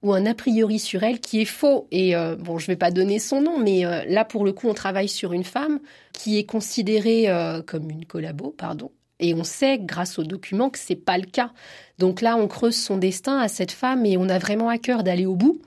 ou 0.02 0.12
un 0.12 0.26
a 0.26 0.34
priori 0.34 0.78
sur 0.78 1.02
elle 1.02 1.20
qui 1.20 1.40
est 1.40 1.46
faux. 1.46 1.86
Et 1.90 2.14
euh, 2.14 2.36
bon, 2.36 2.58
je 2.58 2.64
ne 2.64 2.72
vais 2.74 2.76
pas 2.76 2.90
donner 2.90 3.18
son 3.18 3.40
nom, 3.40 3.58
mais 3.58 3.86
euh, 3.86 4.04
là 4.06 4.24
pour 4.24 4.44
le 4.44 4.52
coup, 4.52 4.68
on 4.68 4.74
travaille 4.74 5.08
sur 5.08 5.32
une 5.32 5.44
femme 5.44 5.80
qui 6.12 6.38
est 6.38 6.44
considérée 6.44 7.28
comme 7.66 7.90
une 7.90 8.04
collabo, 8.04 8.54
pardon. 8.56 8.90
Et 9.20 9.32
on 9.32 9.44
sait, 9.44 9.78
grâce 9.78 10.18
aux 10.18 10.24
documents, 10.24 10.70
que 10.70 10.78
c'est 10.78 10.96
pas 10.96 11.18
le 11.18 11.24
cas. 11.24 11.52
Donc 11.98 12.20
là, 12.20 12.36
on 12.36 12.48
creuse 12.48 12.76
son 12.76 12.96
destin 12.96 13.38
à 13.38 13.48
cette 13.48 13.72
femme 13.72 14.04
et 14.04 14.16
on 14.16 14.28
a 14.28 14.38
vraiment 14.38 14.68
à 14.68 14.78
cœur 14.78 15.04
d'aller 15.04 15.26
au 15.26 15.36
bout 15.36 15.60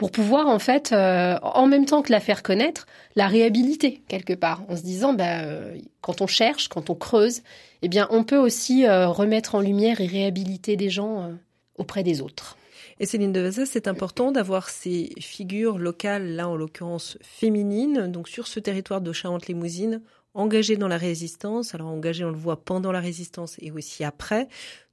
pour 0.00 0.10
pouvoir 0.10 0.46
en 0.46 0.58
fait, 0.58 0.92
euh, 0.92 1.36
en 1.42 1.66
même 1.66 1.84
temps 1.84 2.00
que 2.00 2.10
la 2.10 2.20
faire 2.20 2.42
connaître, 2.42 2.86
la 3.16 3.26
réhabiliter 3.26 4.00
quelque 4.08 4.32
part, 4.32 4.62
en 4.70 4.74
se 4.74 4.80
disant, 4.80 5.12
bah, 5.12 5.42
euh, 5.42 5.76
quand 6.00 6.22
on 6.22 6.26
cherche, 6.26 6.68
quand 6.68 6.88
on 6.88 6.94
creuse, 6.94 7.42
eh 7.82 7.88
bien, 7.88 8.08
on 8.10 8.24
peut 8.24 8.38
aussi 8.38 8.86
euh, 8.86 9.08
remettre 9.08 9.56
en 9.56 9.60
lumière 9.60 10.00
et 10.00 10.06
réhabiliter 10.06 10.76
des 10.76 10.88
gens 10.88 11.30
auprès 11.76 12.02
des 12.02 12.22
autres. 12.22 12.56
Et 12.98 13.04
Céline 13.04 13.30
de 13.30 13.50
c'est 13.50 13.88
important 13.88 14.32
d'avoir 14.32 14.70
ces 14.70 15.12
figures 15.20 15.76
locales, 15.76 16.34
là 16.34 16.48
en 16.48 16.56
l'occurrence 16.56 17.18
féminines, 17.20 18.10
donc 18.10 18.26
sur 18.30 18.46
ce 18.46 18.58
territoire 18.58 19.02
de 19.02 19.12
Charente-Limousine, 19.12 20.00
engagées 20.32 20.78
dans 20.78 20.88
la 20.88 20.96
résistance. 20.96 21.74
Alors 21.74 21.88
engagées, 21.88 22.24
on 22.24 22.30
le 22.30 22.38
voit 22.38 22.64
pendant 22.64 22.90
la 22.90 23.00
résistance 23.00 23.56
et 23.58 23.70
aussi 23.70 24.02
après, 24.02 24.48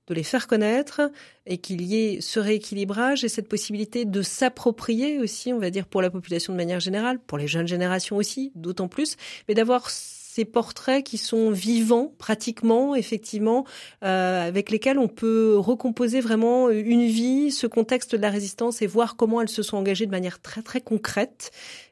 de 0.08 0.14
les 0.14 0.24
faire 0.24 0.48
connaître 0.48 1.02
et 1.46 1.58
qu'il 1.58 1.82
y 1.82 1.96
ait 1.96 2.22
ce 2.22 2.40
rééquilibrage 2.40 3.24
et 3.24 3.30
cette 3.30 3.48
possibilité 3.48 4.06
de 4.06 4.22
s'approprier 4.22 5.20
aussi, 5.20 5.54
on 5.54 5.60
va 5.60 5.70
dire, 5.70 5.86
pour 5.86 6.02
la 6.02 6.10
population 6.10 6.54
de 6.54 6.58
manière 6.58 6.80
générale, 6.80 7.20
pour 7.20 7.38
les 7.38 7.48
jeunes 7.48 7.68
générations 7.68 8.16
aussi, 8.16 8.52
d'autant 8.56 8.88
plus, 8.88 9.18
mais 9.48 9.54
d'avoir 9.54 9.90
ces 10.38 10.46
portraits 10.46 11.04
qui 11.04 11.18
sont 11.18 11.50
vivants 11.50 12.14
pratiquement, 12.20 12.94
effectivement, 12.94 13.66
euh, 14.04 14.48
avec 14.48 14.70
lesquels 14.70 15.00
on 15.00 15.08
peut 15.08 15.58
recomposer 15.58 16.22
vraiment 16.22 16.70
une 16.70 17.08
vie, 17.08 17.50
ce 17.50 17.66
contexte 17.66 18.14
de 18.14 18.22
la 18.22 18.30
résistance 18.30 18.84
et 18.84 18.88
voir 18.88 19.16
comment 19.16 19.42
elles 19.42 19.50
se 19.50 19.64
sont 19.64 19.78
engagées 19.78 20.06
de 20.06 20.12
manière 20.12 20.40
très 20.40 20.62
très 20.62 20.80
concrète. 20.80 21.50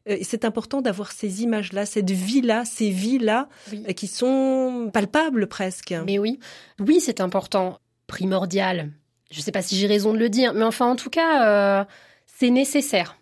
Euh, 0.08 0.18
c'est 0.22 0.46
important 0.46 0.84
d'avoir 0.84 1.12
ces 1.12 1.42
images-là, 1.42 1.88
cette 1.88 2.12
vie-là, 2.12 2.66
ces 2.66 2.92
vies-là, 2.92 3.50
euh, 3.74 3.94
qui 3.94 4.06
sont 4.06 4.92
palpables 4.94 5.48
presque. 5.48 5.96
Mais 6.06 6.20
oui, 6.20 6.40
oui, 6.80 7.00
c'est 7.00 7.22
important 7.22 7.80
primordial. 8.08 8.92
Je 9.32 9.40
ne 9.40 9.44
sais 9.44 9.52
pas 9.52 9.62
si 9.62 9.76
j'ai 9.76 9.88
raison 9.88 10.14
de 10.14 10.18
le 10.18 10.30
dire, 10.30 10.54
mais 10.54 10.64
enfin, 10.64 10.88
en 10.88 10.96
tout 10.96 11.10
cas, 11.10 11.46
euh, 11.46 11.86
c'est 12.26 12.50
nécessaire. 12.50 13.18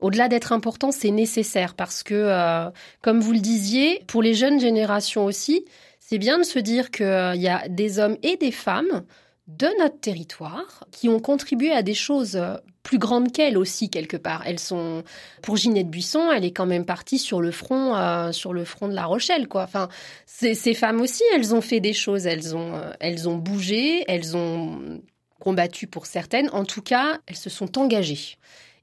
Au-delà 0.00 0.28
d'être 0.28 0.52
important, 0.52 0.92
c'est 0.92 1.10
nécessaire 1.10 1.74
parce 1.74 2.02
que, 2.02 2.14
euh, 2.14 2.70
comme 3.02 3.20
vous 3.20 3.32
le 3.32 3.40
disiez, 3.40 4.02
pour 4.06 4.22
les 4.22 4.34
jeunes 4.34 4.60
générations 4.60 5.24
aussi, 5.24 5.64
c'est 5.98 6.18
bien 6.18 6.38
de 6.38 6.42
se 6.44 6.58
dire 6.58 6.90
qu'il 6.90 7.06
euh, 7.06 7.34
y 7.34 7.48
a 7.48 7.68
des 7.68 7.98
hommes 7.98 8.16
et 8.22 8.36
des 8.36 8.52
femmes 8.52 9.04
de 9.46 9.68
notre 9.80 9.98
territoire 10.00 10.84
qui 10.90 11.08
ont 11.08 11.20
contribué 11.20 11.72
à 11.72 11.82
des 11.82 11.94
choses 11.94 12.40
plus 12.84 12.98
grandes 12.98 13.32
qu'elles 13.32 13.58
aussi 13.58 13.90
quelque 13.90 14.16
part. 14.16 14.44
Elles 14.46 14.60
sont 14.60 15.02
pour 15.42 15.56
Ginette 15.56 15.88
Buisson, 15.88 16.30
elle 16.30 16.44
est 16.44 16.52
quand 16.52 16.66
même 16.66 16.84
partie 16.84 17.18
sur 17.18 17.40
le 17.40 17.50
front 17.50 17.96
euh, 17.96 18.30
sur 18.30 18.52
le 18.52 18.64
front 18.64 18.86
de 18.86 18.94
La 18.94 19.06
Rochelle 19.06 19.48
quoi. 19.48 19.64
Enfin, 19.64 19.88
ces, 20.26 20.54
femmes 20.74 21.00
aussi, 21.00 21.24
elles 21.34 21.54
ont 21.54 21.60
fait 21.60 21.80
des 21.80 21.94
choses, 21.94 22.26
elles 22.26 22.54
ont 22.54 22.74
euh, 22.76 22.92
elles 23.00 23.28
ont 23.28 23.36
bougé, 23.36 24.04
elles 24.06 24.36
ont 24.36 25.00
combattu 25.40 25.86
pour 25.86 26.06
certaines. 26.06 26.48
En 26.50 26.64
tout 26.64 26.82
cas, 26.82 27.18
elles 27.26 27.36
se 27.36 27.50
sont 27.50 27.78
engagées. 27.78 28.36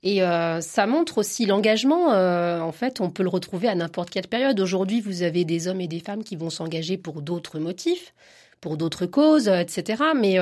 Et 0.03 0.23
euh, 0.23 0.61
ça 0.61 0.87
montre 0.87 1.19
aussi 1.19 1.45
l'engagement. 1.45 2.07
en 2.07 2.71
fait, 2.71 3.01
on 3.01 3.11
peut 3.11 3.21
le 3.21 3.29
retrouver 3.29 3.67
à 3.67 3.75
n'importe 3.75 4.09
quelle 4.09 4.27
période. 4.27 4.59
Aujourd'hui, 4.59 4.99
vous 4.99 5.21
avez 5.21 5.45
des 5.45 5.67
hommes 5.67 5.79
et 5.79 5.87
des 5.87 5.99
femmes 5.99 6.23
qui 6.23 6.35
vont 6.35 6.49
s'engager 6.49 6.97
pour 6.97 7.21
d'autres 7.21 7.59
motifs 7.59 8.13
pour 8.61 8.77
d'autres 8.77 9.07
causes, 9.07 9.47
etc. 9.47 10.03
Mais 10.15 10.37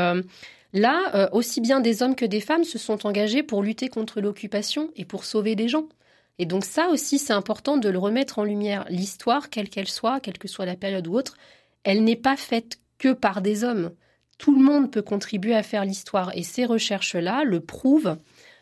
là, 0.73 1.11
euh, 1.15 1.29
aussi 1.31 1.61
bien 1.61 1.79
des 1.79 2.03
hommes 2.03 2.15
que 2.15 2.25
des 2.25 2.41
femmes 2.41 2.63
se 2.63 2.77
sont 2.77 3.05
engagés 3.05 3.43
pour 3.43 3.63
lutter 3.63 3.89
contre 3.89 4.21
l'occupation 4.21 4.89
et 4.95 5.05
pour 5.05 5.23
sauver 5.25 5.55
des 5.55 5.67
gens. 5.67 5.87
Et 6.37 6.45
donc 6.45 6.63
ça 6.63 6.87
aussi, 6.89 7.19
c'est 7.19 7.33
important 7.33 7.77
de 7.77 7.89
le 7.89 7.97
remettre 7.97 8.39
en 8.39 8.43
lumière. 8.43 8.85
L'histoire, 8.89 9.49
quelle 9.49 9.69
qu'elle 9.69 9.87
soit, 9.87 10.19
quelle 10.19 10.37
que 10.37 10.47
soit 10.47 10.65
la 10.65 10.75
période 10.75 11.07
ou 11.07 11.15
autre, 11.15 11.37
elle 11.83 12.03
n'est 12.03 12.15
pas 12.15 12.37
faite 12.37 12.79
que 12.97 13.13
par 13.13 13.41
des 13.41 13.63
hommes. 13.63 13.91
Tout 14.37 14.55
le 14.55 14.61
monde 14.61 14.91
peut 14.91 15.01
contribuer 15.01 15.55
à 15.55 15.63
faire 15.63 15.83
l'histoire 15.83 16.31
et 16.35 16.43
ces 16.43 16.65
recherches-là 16.65 17.43
le 17.43 17.59
prouvent. 17.59 18.17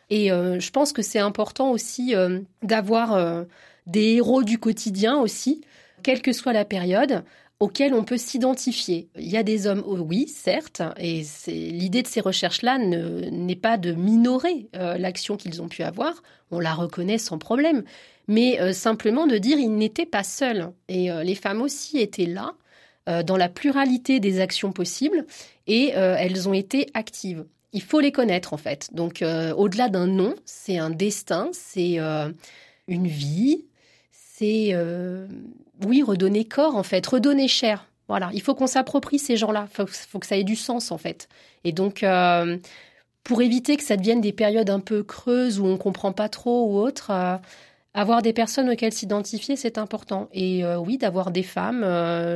Et 0.09 0.29
je 0.29 0.71
pense 0.71 0.93
que 0.93 1.01
c'est 1.01 1.19
important 1.19 1.69
aussi 1.69 2.15
d'avoir 2.63 3.45
des 3.85 4.15
héros 4.15 4.43
du 4.43 4.57
quotidien 4.57 5.17
aussi, 5.17 5.61
quelle 6.01 6.21
que 6.21 6.33
soit 6.33 6.53
la 6.53 6.65
période, 6.65 7.23
auxquels 7.59 7.93
on 7.93 8.03
peut 8.03 8.17
s'identifier. 8.17 9.09
Il 9.17 9.27
y 9.27 9.37
a 9.37 9.43
des 9.43 9.65
hommes, 9.65 9.83
oh 9.85 9.97
oui, 9.97 10.27
certes, 10.27 10.81
et 10.97 11.23
l'idée 11.47 12.03
de 12.03 12.07
ces 12.07 12.21
recherches-là 12.21 12.77
n'est 12.77 13.55
pas 13.55 13.77
de 13.77 13.93
minorer 13.93 14.69
euh, 14.75 14.97
l'action 14.97 15.37
qu'ils 15.37 15.61
ont 15.61 15.67
pu 15.67 15.81
avoir, 15.81 16.21
on 16.51 16.59
la 16.59 16.73
reconnaît 16.73 17.17
sans 17.17 17.39
problème, 17.39 17.83
mais 18.27 18.61
euh, 18.61 18.73
simplement 18.73 19.25
de 19.25 19.37
dire 19.37 19.57
ils 19.57 19.75
n'étaient 19.75 20.05
pas 20.05 20.23
seuls, 20.23 20.71
et 20.87 21.11
euh, 21.11 21.23
les 21.23 21.35
femmes 21.35 21.61
aussi 21.61 21.97
étaient 21.97 22.25
là, 22.25 22.53
dans 23.25 23.37
la 23.37 23.47
pluralité 23.47 24.19
des 24.19 24.41
actions 24.41 24.73
possibles, 24.73 25.25
et 25.65 25.91
elles 25.93 26.49
ont 26.49 26.53
été 26.53 26.87
actives. 26.93 27.45
Il 27.71 27.81
faut 27.81 28.01
les 28.01 28.11
connaître 28.11 28.51
en 28.51 28.57
fait. 28.57 28.89
Donc 28.91 29.23
au-delà 29.55 29.87
d'un 29.87 30.07
nom, 30.07 30.35
c'est 30.43 30.77
un 30.77 30.89
destin, 30.89 31.49
c'est 31.53 31.99
une 32.89 33.07
vie, 33.07 33.63
c'est 34.37 34.73
oui, 35.85 36.03
redonner 36.03 36.45
corps 36.45 36.75
en 36.75 36.83
fait, 36.83 37.05
redonner 37.05 37.47
chair. 37.47 37.85
Voilà, 38.07 38.29
il 38.33 38.41
faut 38.41 38.55
qu'on 38.55 38.67
s'approprie 38.67 39.19
ces 39.19 39.35
gens-là. 39.35 39.67
Il 39.79 39.87
faut, 39.87 40.19
que 40.19 40.25
ça 40.25 40.37
ait 40.37 40.43
du 40.43 40.55
sens 40.55 40.91
en 40.91 40.97
fait. 40.97 41.27
Et 41.63 41.73
donc, 41.73 42.03
euh, 42.03 42.57
pour 43.23 43.41
éviter 43.41 43.75
que 43.75 43.83
ça 43.83 43.97
devienne 43.97 44.21
des 44.21 44.31
périodes 44.31 44.69
un 44.69 44.79
peu 44.79 45.03
creuses 45.03 45.59
où 45.59 45.65
on 45.65 45.77
comprend 45.77 46.13
pas 46.13 46.29
trop 46.29 46.67
ou 46.67 46.77
autre, 46.77 47.11
euh, 47.11 47.37
avoir 47.93 48.21
des 48.21 48.31
personnes 48.31 48.69
auxquelles 48.69 48.93
s'identifier, 48.93 49.57
c'est 49.57 49.77
important. 49.77 50.29
Et 50.31 50.63
euh, 50.63 50.77
oui, 50.77 50.97
d'avoir 50.97 51.31
des 51.31 51.43
femmes 51.43 51.83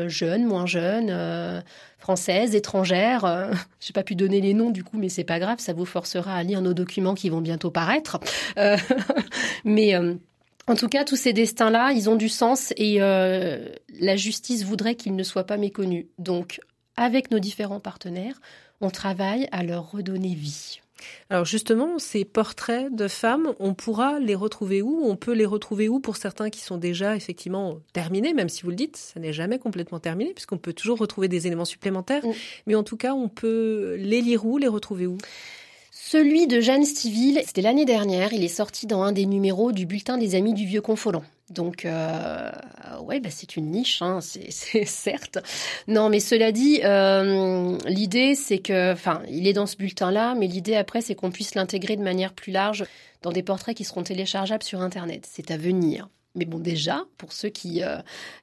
jeunes, 0.10 0.44
moins 0.44 0.66
jeunes, 0.66 1.64
françaises, 2.00 2.54
étrangères. 2.54 3.22
Je 3.80 3.90
n'ai 3.90 3.94
pas 3.94 4.04
pu 4.04 4.16
donner 4.16 4.42
les 4.42 4.54
noms 4.54 4.72
du 4.72 4.84
coup, 4.84 4.98
mais 4.98 5.08
c'est 5.08 5.24
pas 5.24 5.40
grave. 5.40 5.60
Ça 5.60 5.72
vous 5.72 5.86
forcera 5.86 6.36
à 6.36 6.44
lire 6.44 6.62
nos 6.62 6.74
documents 6.74 7.14
qui 7.16 7.30
vont 7.30 7.42
bientôt 7.42 7.72
paraître. 7.72 8.20
mais 9.64 9.96
en 10.68 10.76
tout 10.76 10.88
cas, 10.88 11.04
tous 11.04 11.16
ces 11.16 11.34
destins-là, 11.34 11.92
ils 11.92 12.10
ont 12.10 12.16
du 12.16 12.30
sens 12.30 12.74
et 12.78 13.02
euh, 13.02 13.70
la 14.00 14.16
justice 14.16 14.64
voudrait 14.64 14.96
qu'ils 14.96 15.16
ne 15.16 15.24
soient 15.24 15.46
pas 15.46 15.58
méconnus. 15.58 16.06
Donc, 16.18 16.60
avec 16.96 17.32
nos 17.32 17.40
différents 17.40 17.80
partenaires, 17.80 18.40
on 18.80 18.90
travaille 18.90 19.48
à 19.52 19.64
leur 19.64 19.92
redonner 19.92 20.36
vie. 20.36 20.80
Alors 21.32 21.46
justement, 21.46 21.98
ces 21.98 22.26
portraits 22.26 22.94
de 22.94 23.08
femmes, 23.08 23.54
on 23.60 23.74
pourra 23.74 24.20
les 24.20 24.36
retrouver 24.36 24.84
où? 24.84 25.02
On 25.04 25.16
peut 25.16 25.34
les 25.34 25.46
retrouver 25.46 25.90
où 25.90 26.00
pour 26.00 26.16
certains 26.16 26.52
qui 26.52 26.62
sont 26.62 26.78
déjà 26.78 27.16
effectivement 27.16 27.80
terminés, 27.92 28.34
même 28.34 28.50
si 28.50 28.62
vous 28.62 28.70
le 28.70 28.76
dites, 28.76 28.98
ça 28.98 29.20
n'est 29.20 29.34
jamais 29.34 29.58
complètement 29.58 30.00
terminé, 30.00 30.34
puisqu'on 30.34 30.60
peut 30.60 30.74
toujours 30.74 31.00
retrouver 31.00 31.28
des 31.28 31.48
éléments 31.48 31.66
supplémentaires. 31.66 32.26
Mm. 32.26 32.34
Mais 32.68 32.76
en 32.76 32.84
tout 32.84 32.98
cas, 32.98 33.14
on 33.14 33.30
peut 33.30 33.96
les 33.98 34.22
lire 34.22 34.46
où, 34.46 34.58
les 34.60 34.68
retrouver 34.68 35.08
où? 35.08 35.18
Celui 36.12 36.46
de 36.46 36.60
Jeanne 36.60 36.84
Stiville, 36.84 37.42
c'était 37.46 37.62
l'année 37.62 37.86
dernière, 37.86 38.34
il 38.34 38.44
est 38.44 38.50
sorti 38.50 38.86
dans 38.86 39.02
un 39.02 39.14
des 39.14 39.26
numéros 39.26 39.72
du 39.72 39.86
bulletin 39.86 40.18
des 40.18 40.36
Amis 40.36 40.54
du 40.54 40.66
Vieux 40.66 40.82
Confolant. 40.82 41.24
Donc, 41.50 41.86
euh, 41.86 42.52
ouais, 43.02 43.22
bah 43.22 43.30
c'est 43.32 43.56
une 43.56 43.72
niche, 43.72 44.02
hein, 44.02 44.20
c'est 44.50 44.84
certes. 44.84 45.38
Non, 45.88 46.10
mais 46.10 46.20
cela 46.20 46.52
dit, 46.52 46.82
euh, 46.84 47.78
l'idée, 47.86 48.36
c'est 48.36 48.58
que, 48.58 48.92
enfin, 48.92 49.22
il 49.30 49.48
est 49.48 49.54
dans 49.54 49.66
ce 49.66 49.78
bulletin-là, 49.78 50.36
mais 50.36 50.48
l'idée 50.48 50.76
après, 50.76 51.00
c'est 51.00 51.16
qu'on 51.16 51.32
puisse 51.32 51.56
l'intégrer 51.56 51.96
de 51.96 52.04
manière 52.04 52.34
plus 52.34 52.52
large 52.52 52.84
dans 53.22 53.32
des 53.32 53.42
portraits 53.42 53.78
qui 53.78 53.86
seront 53.86 54.04
téléchargeables 54.04 54.64
sur 54.64 54.82
Internet. 54.82 55.26
C'est 55.32 55.50
à 55.50 55.56
venir. 55.56 56.10
Mais 56.36 56.46
bon, 56.46 56.60
déjà, 56.60 57.04
pour 57.18 57.34
ceux 57.34 57.50
qui, 57.50 57.84
euh, 57.84 57.98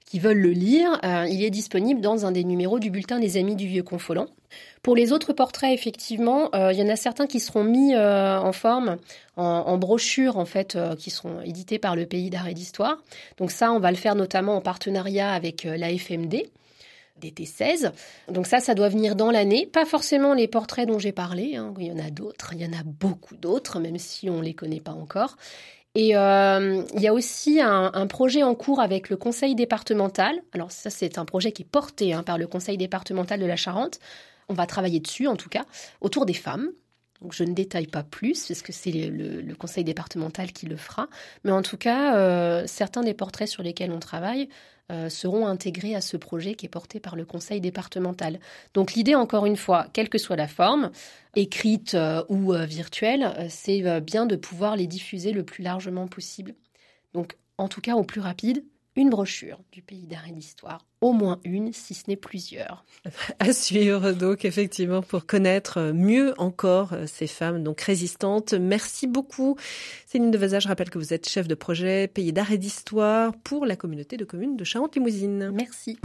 qui 0.05 0.18
veulent 0.18 0.40
le 0.40 0.51
lire, 0.51 1.01
euh, 1.05 1.27
il 1.29 1.42
est 1.42 1.51
disponible 1.51 2.03
dans 2.03 2.27
un 2.27 2.33
des 2.33 2.44
numéros 2.44 2.79
du 2.79 2.90
bulletin 2.90 3.18
des 3.18 3.38
Amis 3.38 3.57
du 3.57 3.66
Vieux 3.66 3.83
Confolant. 3.83 4.27
Pour 4.83 4.94
les 4.94 5.11
autres 5.12 5.33
portraits, 5.33 5.72
effectivement, 5.72 6.51
euh, 6.55 6.72
il 6.72 6.79
y 6.79 6.83
en 6.83 6.88
a 6.88 6.96
certains 6.96 7.27
qui 7.27 7.40
seront 7.40 7.64
mis 7.64 7.96
en 7.96 8.53
forme, 8.53 8.98
en, 9.37 9.42
en, 9.42 9.79
brochure, 9.79 10.37
en 10.37 10.44
fait, 10.44 10.79
qui 10.98 11.11
seront 11.11 11.40
édités 11.42 11.79
par 11.79 11.96
le 11.96 12.05
Pays 12.05 12.29
d'Art 12.29 12.48
et 12.48 12.55
d'Histoire. 12.55 12.98
Donc 13.38 13.51
ça, 13.51 13.72
on 13.72 13.79
va 13.79 13.90
le 13.90 13.96
faire 13.96 14.14
notamment 14.14 14.57
en 14.57 14.61
partenariat 14.61 15.33
avec 15.33 15.64
la 15.64 15.90
FMD. 15.90 16.44
DT16. 17.20 17.90
Donc 18.29 18.46
ça, 18.46 18.61
ça 18.61 18.74
doit 18.74 18.88
venir 18.88 19.16
dans 19.16 19.31
l'année. 19.33 19.66
Pas 19.66 19.85
forcément 19.85 20.35
les 20.35 20.46
portraits 20.46 20.87
dont 20.87 21.01
j'ai 21.01 21.11
parlé. 21.11 21.57
Hein. 21.57 21.74
Il 21.79 21.87
y 21.87 21.92
en 21.92 21.98
a 21.98 22.11
d'autres. 22.11 22.53
Il 22.53 22.62
y 22.62 22.64
en 22.64 22.79
a 22.79 22.85
beaucoup 22.85 23.37
d'autres, 23.37 23.81
même 23.81 23.98
si 23.98 24.31
on 24.31 24.38
ne 24.38 24.44
les 24.44 24.55
connaît 24.55 24.81
pas 24.81 24.92
encore. 24.92 25.37
Et 25.98 26.14
euh, 26.14 26.84
il 26.94 27.02
y 27.02 27.08
a 27.08 27.12
aussi 27.12 27.61
un, 27.61 28.06
projet 28.06 28.44
en 28.44 28.54
cours 28.54 28.80
avec 28.80 29.11
le 29.11 29.16
conseil 29.16 29.56
départemental. 29.56 30.40
Alors 30.52 30.70
ça, 30.70 30.90
c'est 30.90 31.18
un 31.18 31.24
projet 31.24 31.50
qui 31.50 31.62
est 31.62 31.68
porté 31.68 32.12
hein, 32.12 32.22
par 32.22 32.38
le 32.38 32.46
conseil 32.46 32.78
départemental 32.78 33.40
de 33.40 33.46
la 33.46 33.56
Charente. 33.56 33.98
On 34.48 34.54
va 34.54 34.66
travailler 34.66 35.00
dessus, 35.00 35.26
en 35.26 35.34
tout 35.34 35.48
cas, 35.48 35.64
autour 36.00 36.24
des 36.24 36.34
femmes. 36.34 36.70
Donc 37.20 37.33
je 37.33 37.42
ne 37.42 37.52
détaille 37.52 37.87
pas 37.87 38.02
plus, 38.02 38.46
parce 38.46 38.62
que 38.62 38.72
c'est 38.72 38.92
le, 38.92 39.54
conseil 39.54 39.85
départemental 39.85 40.52
qui 40.52 40.66
le 40.66 40.76
fera. 40.76 41.09
Mais 41.44 41.50
en 41.50 41.62
tout 41.62 41.76
cas, 41.76 42.16
euh, 42.16 42.64
certains 42.66 43.02
des 43.02 43.14
portraits 43.14 43.48
sur 43.48 43.62
lesquels 43.62 43.90
on 43.90 43.98
travaille 43.98 44.48
euh, 44.92 45.09
seront 45.09 45.46
intégrés 45.46 45.94
à 45.94 46.00
ce 46.00 46.16
projet 46.16 46.54
qui 46.54 46.66
est 46.66 46.70
porté 46.70 47.00
par 47.00 47.16
le 47.16 47.24
conseil 47.24 47.61
départemental. 47.61 48.38
Donc 48.72 48.94
l'idée, 48.94 49.16
encore 49.16 49.46
une 49.46 49.57
fois, 49.57 49.88
quelle 49.92 50.09
que 50.09 50.18
soit 50.18 50.37
la 50.37 50.46
forme, 50.46 50.92
écrite 51.35 51.94
euh, 51.94 52.22
ou 52.28 52.52
virtuelle, 52.52 53.46
c'est 53.48 54.00
bien 54.00 54.26
de 54.26 54.37
pouvoir 54.37 54.76
les 54.76 54.87
diffuser 54.87 55.33
le 55.33 55.42
plus 55.42 55.64
largement 55.64 56.07
possible. 56.07 56.54
Donc 57.14 57.37
en 57.59 57.68
tout 57.68 57.81
cas 57.81 57.96
au 57.96 58.04
plus 58.04 58.20
rapide, 58.20 58.64
une 58.98 59.11
brochure 59.11 59.61
du 59.70 59.80
pays 59.80 60.06
d'art 60.06 60.28
et 60.28 60.32
d'histoire, 60.32 60.84
au 61.00 61.12
moins 61.12 61.40
une, 61.44 61.72
si 61.72 61.94
ce 61.94 62.02
n'est 62.08 62.16
plusieurs. 62.16 62.84
À 63.38 63.52
suivre 63.52 64.11
donc 64.11 64.44
effectivement 64.44 65.02
pour 65.02 65.24
connaître 65.24 65.92
mieux 65.94 66.34
encore 66.37 66.94
ces 67.06 67.28
femmes 67.28 67.62
donc 67.62 67.80
résistantes. 67.80 68.54
Merci 68.54 69.06
beaucoup 69.06 69.56
Céline 70.06 70.32
Devaza. 70.32 70.58
Je 70.58 70.68
rappelle 70.68 70.90
que 70.90 70.98
vous 70.98 71.14
êtes 71.14 71.28
chef 71.28 71.46
de 71.46 71.54
projet 71.54 72.08
pays 72.08 72.32
d'art 72.32 72.50
et 72.50 72.58
d'histoire 72.58 73.32
pour 73.44 73.66
la 73.66 73.76
communauté 73.76 74.16
de 74.16 74.24
communes 74.24 74.56
de 74.56 74.64
Charente-Limousine. 74.64 75.52
Merci. 75.52 75.98